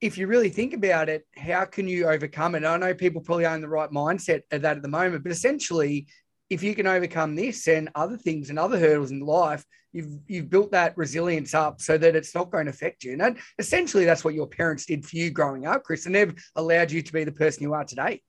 if 0.00 0.18
you 0.18 0.26
really 0.26 0.50
think 0.50 0.74
about 0.74 1.08
it 1.08 1.26
how 1.36 1.64
can 1.64 1.88
you 1.88 2.06
overcome 2.06 2.54
it 2.54 2.64
i 2.64 2.76
know 2.76 2.94
people 2.94 3.20
probably 3.20 3.46
aren't 3.46 3.62
the 3.62 3.68
right 3.68 3.90
mindset 3.90 4.42
of 4.50 4.62
that 4.62 4.76
at 4.76 4.82
the 4.82 4.88
moment 4.88 5.22
but 5.22 5.32
essentially 5.32 6.06
if 6.50 6.62
you 6.62 6.74
can 6.74 6.86
overcome 6.86 7.34
this 7.34 7.68
and 7.68 7.90
other 7.94 8.16
things 8.16 8.50
and 8.50 8.58
other 8.58 8.78
hurdles 8.78 9.10
in 9.10 9.20
life, 9.20 9.64
you've 9.92 10.18
you've 10.26 10.50
built 10.50 10.72
that 10.72 10.96
resilience 10.96 11.54
up 11.54 11.80
so 11.80 11.98
that 11.98 12.16
it's 12.16 12.34
not 12.34 12.50
going 12.50 12.66
to 12.66 12.70
affect 12.70 13.04
you. 13.04 13.12
And 13.12 13.20
that, 13.20 13.36
essentially, 13.58 14.04
that's 14.04 14.24
what 14.24 14.34
your 14.34 14.46
parents 14.46 14.86
did 14.86 15.04
for 15.04 15.16
you 15.16 15.30
growing 15.30 15.66
up, 15.66 15.84
Chris, 15.84 16.06
and 16.06 16.14
they've 16.14 16.34
allowed 16.56 16.90
you 16.90 17.02
to 17.02 17.12
be 17.12 17.24
the 17.24 17.32
person 17.32 17.62
you 17.62 17.74
are 17.74 17.84
today. 17.84 18.22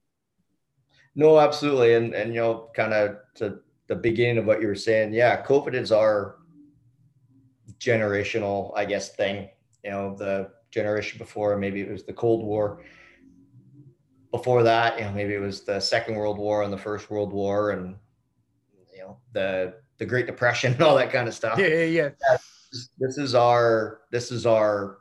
No, 1.19 1.37
absolutely, 1.37 1.95
and 1.95 2.13
and 2.13 2.33
you 2.33 2.39
know, 2.39 2.69
kind 2.73 2.93
of 2.93 3.17
to 3.35 3.59
the 3.87 3.95
beginning 3.95 4.37
of 4.37 4.45
what 4.45 4.61
you 4.61 4.67
were 4.67 4.73
saying, 4.73 5.13
yeah, 5.13 5.43
COVID 5.45 5.73
is 5.73 5.91
our 5.91 6.37
generational, 7.77 8.71
I 8.73 8.85
guess, 8.85 9.09
thing. 9.09 9.49
You 9.83 9.91
know, 9.91 10.15
the 10.15 10.51
generation 10.71 11.17
before, 11.17 11.57
maybe 11.57 11.81
it 11.81 11.91
was 11.91 12.05
the 12.05 12.13
Cold 12.13 12.45
War. 12.45 12.85
Before 14.31 14.63
that, 14.63 14.97
you 14.97 15.03
know, 15.03 15.11
maybe 15.11 15.33
it 15.33 15.41
was 15.41 15.65
the 15.65 15.81
Second 15.81 16.15
World 16.15 16.37
War 16.37 16.63
and 16.63 16.71
the 16.71 16.77
First 16.77 17.11
World 17.11 17.33
War, 17.33 17.71
and 17.71 17.97
you 18.95 19.01
know, 19.01 19.17
the 19.33 19.73
the 19.97 20.05
Great 20.05 20.25
Depression 20.25 20.71
and 20.71 20.81
all 20.81 20.95
that 20.95 21.11
kind 21.11 21.27
of 21.27 21.33
stuff. 21.33 21.59
Yeah, 21.59 21.67
yeah, 21.67 21.83
yeah. 21.83 22.37
This 22.97 23.17
is 23.17 23.35
our 23.35 23.99
this 24.09 24.31
is 24.31 24.45
our 24.45 24.99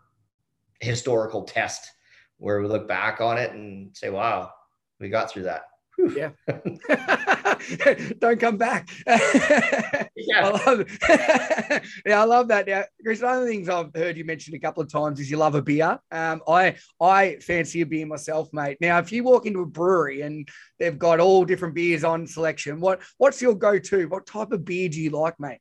historical 0.80 1.44
test 1.44 1.92
where 2.38 2.60
we 2.60 2.66
look 2.66 2.88
back 2.88 3.20
on 3.20 3.38
it 3.38 3.52
and 3.52 3.96
say, 3.96 4.10
"Wow, 4.10 4.50
we 4.98 5.10
got 5.10 5.30
through 5.30 5.44
that." 5.44 5.62
Yeah. 5.98 6.30
Don't 8.18 8.38
come 8.38 8.56
back. 8.56 8.88
yeah. 9.06 10.46
I 10.46 10.50
love 10.50 11.00
yeah, 12.06 12.22
I 12.22 12.24
love 12.24 12.48
that. 12.48 12.66
Now, 12.66 12.84
Chris, 13.02 13.20
one 13.20 13.38
of 13.38 13.40
the 13.42 13.48
things 13.48 13.68
I've 13.68 13.94
heard 13.94 14.16
you 14.16 14.24
mention 14.24 14.54
a 14.54 14.60
couple 14.60 14.82
of 14.82 14.90
times 14.90 15.18
is 15.18 15.30
you 15.30 15.36
love 15.36 15.54
a 15.54 15.62
beer. 15.62 15.98
Um, 16.12 16.42
I 16.46 16.76
I 17.00 17.36
fancy 17.40 17.80
a 17.80 17.86
beer 17.86 18.06
myself, 18.06 18.48
mate. 18.52 18.78
Now, 18.80 18.98
if 18.98 19.10
you 19.10 19.24
walk 19.24 19.46
into 19.46 19.60
a 19.60 19.66
brewery 19.66 20.22
and 20.22 20.48
they've 20.78 20.98
got 20.98 21.20
all 21.20 21.44
different 21.44 21.74
beers 21.74 22.04
on 22.04 22.26
selection, 22.26 22.80
what 22.80 23.02
what's 23.18 23.42
your 23.42 23.54
go-to? 23.54 24.08
What 24.08 24.26
type 24.26 24.52
of 24.52 24.64
beer 24.64 24.88
do 24.88 25.00
you 25.00 25.10
like, 25.10 25.38
mate? 25.40 25.58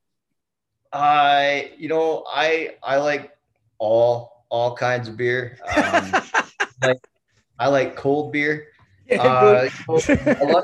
I, 0.94 1.72
you 1.78 1.90
know, 1.90 2.26
I 2.32 2.76
I 2.84 2.98
like 2.98 3.32
all 3.80 4.46
all 4.50 4.76
kinds 4.76 5.08
of 5.08 5.18
beer. 5.18 5.58
Um, 5.76 6.12
like 6.82 7.00
I 7.60 7.68
like 7.70 7.96
cold 7.96 8.32
beer. 8.32 8.68
Yeah, 9.10 9.70
uh, 9.88 10.62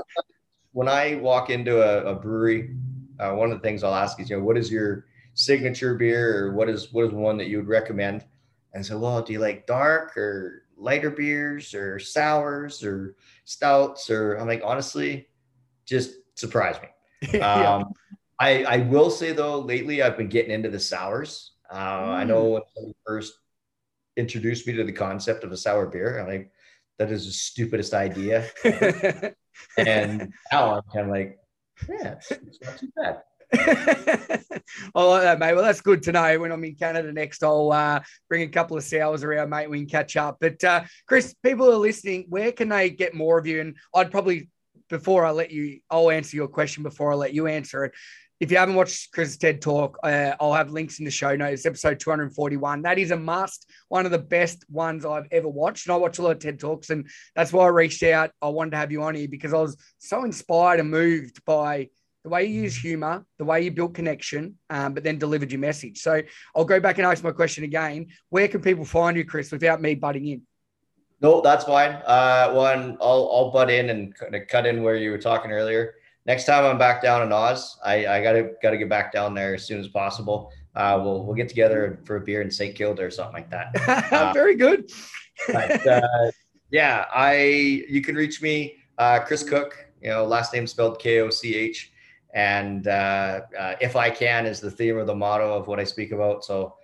when 0.73 0.89
I 0.89 1.15
walk 1.15 1.49
into 1.49 1.81
a, 1.81 2.11
a 2.11 2.15
brewery, 2.15 2.75
uh, 3.19 3.31
one 3.33 3.51
of 3.51 3.57
the 3.57 3.63
things 3.63 3.83
I'll 3.83 3.95
ask 3.95 4.19
is, 4.19 4.29
you 4.29 4.37
know, 4.37 4.43
what 4.43 4.57
is 4.57 4.71
your 4.71 5.05
signature 5.33 5.95
beer, 5.95 6.45
or 6.47 6.53
what 6.53 6.67
is 6.67 6.91
what 6.91 7.05
is 7.05 7.11
one 7.11 7.37
that 7.37 7.47
you 7.47 7.57
would 7.57 7.67
recommend? 7.67 8.25
And 8.73 8.85
so, 8.85 8.97
well, 8.97 9.21
do 9.21 9.33
you 9.33 9.39
like 9.39 9.65
dark 9.65 10.17
or 10.17 10.63
lighter 10.75 11.11
beers, 11.11 11.73
or 11.73 11.99
sours, 11.99 12.83
or 12.83 13.15
stouts, 13.45 14.09
or 14.09 14.35
I'm 14.35 14.47
like, 14.47 14.61
honestly, 14.65 15.27
just 15.85 16.15
surprise 16.35 16.75
me. 16.81 16.89
yeah. 17.33 17.75
Um, 17.75 17.93
I 18.39 18.63
I 18.63 18.77
will 18.77 19.09
say 19.09 19.31
though, 19.31 19.59
lately 19.59 20.01
I've 20.01 20.17
been 20.17 20.29
getting 20.29 20.51
into 20.51 20.69
the 20.69 20.79
sours. 20.79 21.51
Uh, 21.69 21.77
mm. 21.77 22.09
I 22.09 22.23
know 22.23 22.43
when 22.45 22.61
somebody 22.75 22.95
first 23.05 23.33
introduced 24.17 24.67
me 24.67 24.73
to 24.73 24.83
the 24.83 24.91
concept 24.91 25.43
of 25.43 25.51
a 25.51 25.57
sour 25.57 25.87
beer, 25.87 26.19
I'm 26.19 26.27
like, 26.27 26.51
that 26.99 27.11
is 27.11 27.25
the 27.25 27.31
stupidest 27.31 27.93
idea. 27.93 28.49
and 29.77 30.33
now 30.51 30.75
I'm 30.75 30.81
kind 30.93 31.05
of 31.05 31.09
like, 31.09 31.37
yeah, 31.89 32.15
it's, 32.29 32.59
not 32.61 32.77
too 32.77 32.91
bad. 32.95 33.21
I 34.95 35.03
like 35.03 35.21
that, 35.23 35.39
mate. 35.39 35.53
Well, 35.53 35.63
that's 35.63 35.81
good 35.81 36.03
to 36.03 36.11
know. 36.11 36.39
When 36.39 36.51
I'm 36.51 36.63
in 36.63 36.75
Canada 36.75 37.11
next, 37.11 37.43
I'll 37.43 37.71
uh, 37.71 38.01
bring 38.29 38.43
a 38.43 38.47
couple 38.47 38.77
of 38.77 38.83
sours 38.83 39.23
around, 39.23 39.49
mate. 39.49 39.69
We 39.69 39.79
can 39.79 39.89
catch 39.89 40.17
up. 40.17 40.37
But 40.39 40.63
uh, 40.63 40.83
Chris, 41.07 41.35
people 41.43 41.71
are 41.71 41.77
listening. 41.77 42.25
Where 42.29 42.51
can 42.51 42.69
they 42.69 42.89
get 42.89 43.13
more 43.13 43.37
of 43.37 43.45
you? 43.45 43.61
And 43.61 43.75
I'd 43.93 44.11
probably, 44.11 44.49
before 44.93 45.25
I 45.25 45.31
let 45.31 45.51
you, 45.51 45.79
I'll 45.89 46.11
answer 46.11 46.37
your 46.37 46.47
question 46.47 46.83
before 46.83 47.11
I 47.11 47.15
let 47.15 47.33
you 47.33 47.47
answer 47.47 47.85
it 47.85 47.93
if 48.43 48.51
you 48.51 48.57
haven't 48.57 48.75
watched 48.75 49.13
Chris 49.13 49.37
TED 49.37 49.61
Talk, 49.61 49.97
uh, 50.03 50.33
I'll 50.37 50.53
have 50.53 50.69
links 50.69 50.99
in 50.99 51.05
the 51.05 51.11
show 51.11 51.33
notes. 51.33 51.65
Episode 51.65 51.97
241. 51.97 52.81
That 52.81 52.99
is 52.99 53.11
a 53.11 53.15
must. 53.15 53.71
One 53.87 54.05
of 54.05 54.11
the 54.11 54.19
best 54.19 54.65
ones 54.69 55.05
I've 55.05 55.27
ever 55.31 55.47
watched. 55.47 55.87
And 55.87 55.93
I 55.93 55.95
watch 55.95 56.19
a 56.19 56.23
lot 56.23 56.31
of 56.31 56.39
TED 56.39 56.59
Talks, 56.59 56.89
and 56.89 57.07
that's 57.37 57.53
why 57.53 57.63
I 57.63 57.69
reached 57.69 58.03
out. 58.03 58.31
I 58.41 58.49
wanted 58.49 58.71
to 58.71 58.77
have 58.77 58.91
you 58.91 59.01
on 59.03 59.15
here 59.15 59.29
because 59.29 59.53
I 59.53 59.61
was 59.61 59.77
so 59.99 60.25
inspired 60.25 60.81
and 60.81 60.91
moved 60.91 61.45
by 61.45 61.87
the 62.25 62.29
way 62.29 62.43
you 62.43 62.63
use 62.63 62.75
humor, 62.75 63.25
the 63.37 63.45
way 63.45 63.61
you 63.61 63.71
built 63.71 63.93
connection, 63.93 64.57
um, 64.69 64.93
but 64.93 65.03
then 65.03 65.19
delivered 65.19 65.53
your 65.53 65.61
message. 65.61 65.99
So 65.99 66.21
I'll 66.53 66.65
go 66.65 66.81
back 66.81 66.97
and 66.97 67.07
ask 67.07 67.23
my 67.23 67.31
question 67.31 67.63
again. 67.63 68.07
Where 68.27 68.49
can 68.49 68.61
people 68.61 68.83
find 68.83 69.15
you, 69.15 69.23
Chris, 69.23 69.53
without 69.53 69.81
me 69.81 69.95
butting 69.95 70.27
in? 70.27 70.41
No, 71.23 71.41
that's 71.41 71.63
fine. 71.63 71.91
Uh, 72.05 72.51
one, 72.51 72.97
I'll, 73.01 73.29
I'll 73.33 73.51
butt 73.51 73.71
in 73.71 73.89
and 73.89 74.13
kind 74.13 74.35
of 74.35 74.47
cut 74.47 74.65
in 74.65 74.83
where 74.83 74.97
you 74.97 75.09
were 75.09 75.17
talking 75.17 75.51
earlier 75.51 75.95
next 76.25 76.45
time 76.45 76.65
I'm 76.65 76.77
back 76.77 77.01
down 77.01 77.21
in 77.23 77.31
Oz, 77.31 77.77
I, 77.83 78.07
I 78.07 78.23
gotta 78.23 78.51
gotta 78.61 78.77
get 78.77 78.89
back 78.89 79.11
down 79.11 79.33
there 79.33 79.55
as 79.55 79.65
soon 79.65 79.79
as 79.79 79.87
possible. 79.87 80.51
Uh, 80.75 80.99
we'll 81.03 81.25
we'll 81.25 81.35
get 81.35 81.49
together 81.49 81.99
for 82.05 82.17
a 82.17 82.21
beer 82.21 82.41
in 82.41 82.49
St. 82.49 82.75
Kilda 82.75 83.03
or 83.03 83.11
something 83.11 83.33
like 83.33 83.49
that. 83.49 83.73
Uh, 84.13 84.33
Very 84.33 84.55
good. 84.55 84.91
but, 85.51 85.85
uh, 85.87 86.31
yeah, 86.71 87.05
I 87.13 87.83
you 87.89 88.01
can 88.01 88.15
reach 88.15 88.41
me, 88.41 88.75
uh, 88.97 89.19
Chris 89.19 89.47
Koch. 89.47 89.73
You 90.01 90.09
know, 90.09 90.25
last 90.25 90.53
name 90.53 90.67
spelled 90.67 90.99
K 90.99 91.19
O 91.21 91.29
C 91.29 91.55
H, 91.55 91.91
and 92.33 92.87
uh, 92.87 93.41
uh, 93.57 93.75
if 93.79 93.95
I 93.95 94.09
can 94.09 94.45
is 94.45 94.59
the 94.59 94.71
theme 94.71 94.97
or 94.97 95.05
the 95.05 95.15
motto 95.15 95.55
of 95.55 95.67
what 95.67 95.79
I 95.79 95.83
speak 95.83 96.11
about. 96.11 96.43
So. 96.43 96.75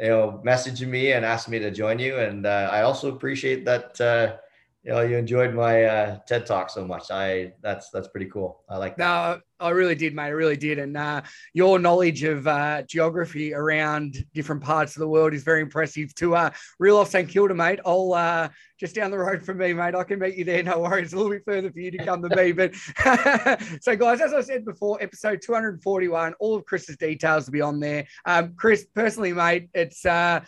you 0.00 0.08
know, 0.08 0.42
messaging 0.44 0.88
me 0.88 1.12
and 1.12 1.24
asking 1.24 1.52
me 1.52 1.58
to 1.60 1.70
join 1.70 1.98
you, 1.98 2.18
and 2.18 2.46
uh, 2.46 2.68
I 2.72 2.82
also 2.82 3.14
appreciate 3.14 3.64
that 3.64 4.00
uh, 4.00 4.36
you 4.86 4.92
know 4.92 5.00
you 5.00 5.16
enjoyed 5.16 5.52
my 5.52 5.82
uh, 5.82 6.18
TED 6.28 6.46
talk 6.46 6.70
so 6.70 6.86
much. 6.86 7.10
I 7.10 7.52
that's 7.60 7.90
that's 7.90 8.06
pretty 8.06 8.26
cool. 8.26 8.62
I 8.68 8.76
like. 8.76 8.96
That. 8.96 9.02
No, 9.02 9.40
I 9.58 9.70
really 9.70 9.96
did, 9.96 10.14
mate. 10.14 10.26
I 10.26 10.28
really 10.28 10.56
did. 10.56 10.78
And 10.78 10.96
uh, 10.96 11.22
your 11.54 11.80
knowledge 11.80 12.22
of 12.22 12.46
uh, 12.46 12.82
geography 12.82 13.52
around 13.52 14.24
different 14.32 14.62
parts 14.62 14.94
of 14.94 15.00
the 15.00 15.08
world 15.08 15.34
is 15.34 15.42
very 15.42 15.60
impressive. 15.60 16.14
To 16.16 16.36
uh, 16.36 16.50
reel 16.78 16.98
off 16.98 17.10
St 17.10 17.28
Kilda, 17.28 17.52
mate. 17.52 17.80
I'll 17.84 18.12
uh, 18.12 18.48
just 18.78 18.94
down 18.94 19.10
the 19.10 19.18
road 19.18 19.42
from 19.42 19.58
me, 19.58 19.72
mate. 19.72 19.96
I 19.96 20.04
can 20.04 20.20
meet 20.20 20.36
you 20.36 20.44
there. 20.44 20.62
No 20.62 20.78
worries. 20.78 21.12
A 21.12 21.16
little 21.16 21.32
bit 21.32 21.42
further 21.44 21.72
for 21.72 21.80
you 21.80 21.90
to 21.90 22.04
come 22.04 22.22
to 22.22 22.36
me. 22.36 22.52
But 22.52 22.76
so, 23.82 23.96
guys, 23.96 24.20
as 24.20 24.34
I 24.34 24.40
said 24.40 24.64
before, 24.64 25.02
episode 25.02 25.42
241, 25.44 26.34
all 26.38 26.54
of 26.54 26.64
Chris's 26.64 26.96
details 26.96 27.46
will 27.46 27.52
be 27.52 27.60
on 27.60 27.80
there. 27.80 28.06
Um, 28.24 28.54
Chris, 28.56 28.86
personally, 28.94 29.32
mate, 29.32 29.68
it's 29.74 30.06
uh, 30.06 30.42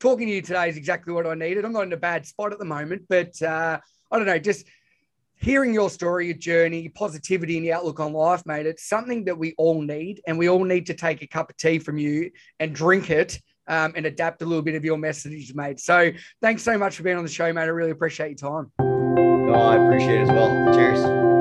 talking 0.00 0.26
to 0.26 0.32
you 0.32 0.42
today 0.42 0.68
is 0.68 0.76
exactly 0.76 1.12
what 1.12 1.26
I 1.26 1.34
needed. 1.34 1.64
I'm 1.64 1.72
not 1.72 1.84
in 1.84 1.92
a 1.92 1.98
bad 1.98 2.26
spot 2.26 2.52
at 2.52 2.58
the 2.58 2.64
moment, 2.64 3.02
but 3.08 3.40
uh, 3.42 3.78
I 4.10 4.16
don't 4.16 4.26
know, 4.26 4.38
just 4.38 4.66
hearing 5.36 5.74
your 5.74 5.90
story, 5.90 6.26
your 6.26 6.36
journey, 6.36 6.80
your 6.80 6.92
positivity, 6.92 7.56
and 7.56 7.66
the 7.66 7.72
outlook 7.72 8.00
on 8.00 8.12
life, 8.12 8.44
mate, 8.46 8.66
it's 8.66 8.88
something 8.88 9.24
that 9.24 9.36
we 9.36 9.54
all 9.58 9.80
need. 9.80 10.20
And 10.26 10.38
we 10.38 10.48
all 10.48 10.64
need 10.64 10.86
to 10.86 10.94
take 10.94 11.22
a 11.22 11.26
cup 11.26 11.50
of 11.50 11.56
tea 11.56 11.78
from 11.78 11.98
you 11.98 12.30
and 12.60 12.74
drink 12.74 13.10
it 13.10 13.38
um, 13.66 13.92
and 13.96 14.06
adapt 14.06 14.42
a 14.42 14.46
little 14.46 14.62
bit 14.62 14.74
of 14.74 14.84
your 14.84 14.98
message, 14.98 15.54
mate. 15.54 15.80
So 15.80 16.12
thanks 16.40 16.62
so 16.62 16.78
much 16.78 16.96
for 16.96 17.02
being 17.02 17.16
on 17.16 17.24
the 17.24 17.30
show, 17.30 17.52
mate. 17.52 17.62
I 17.62 17.66
really 17.66 17.90
appreciate 17.90 18.40
your 18.40 18.50
time. 18.50 18.72
No, 18.78 19.54
I 19.54 19.84
appreciate 19.84 20.20
it 20.20 20.22
as 20.22 20.28
well. 20.28 20.74
Cheers. 20.74 21.33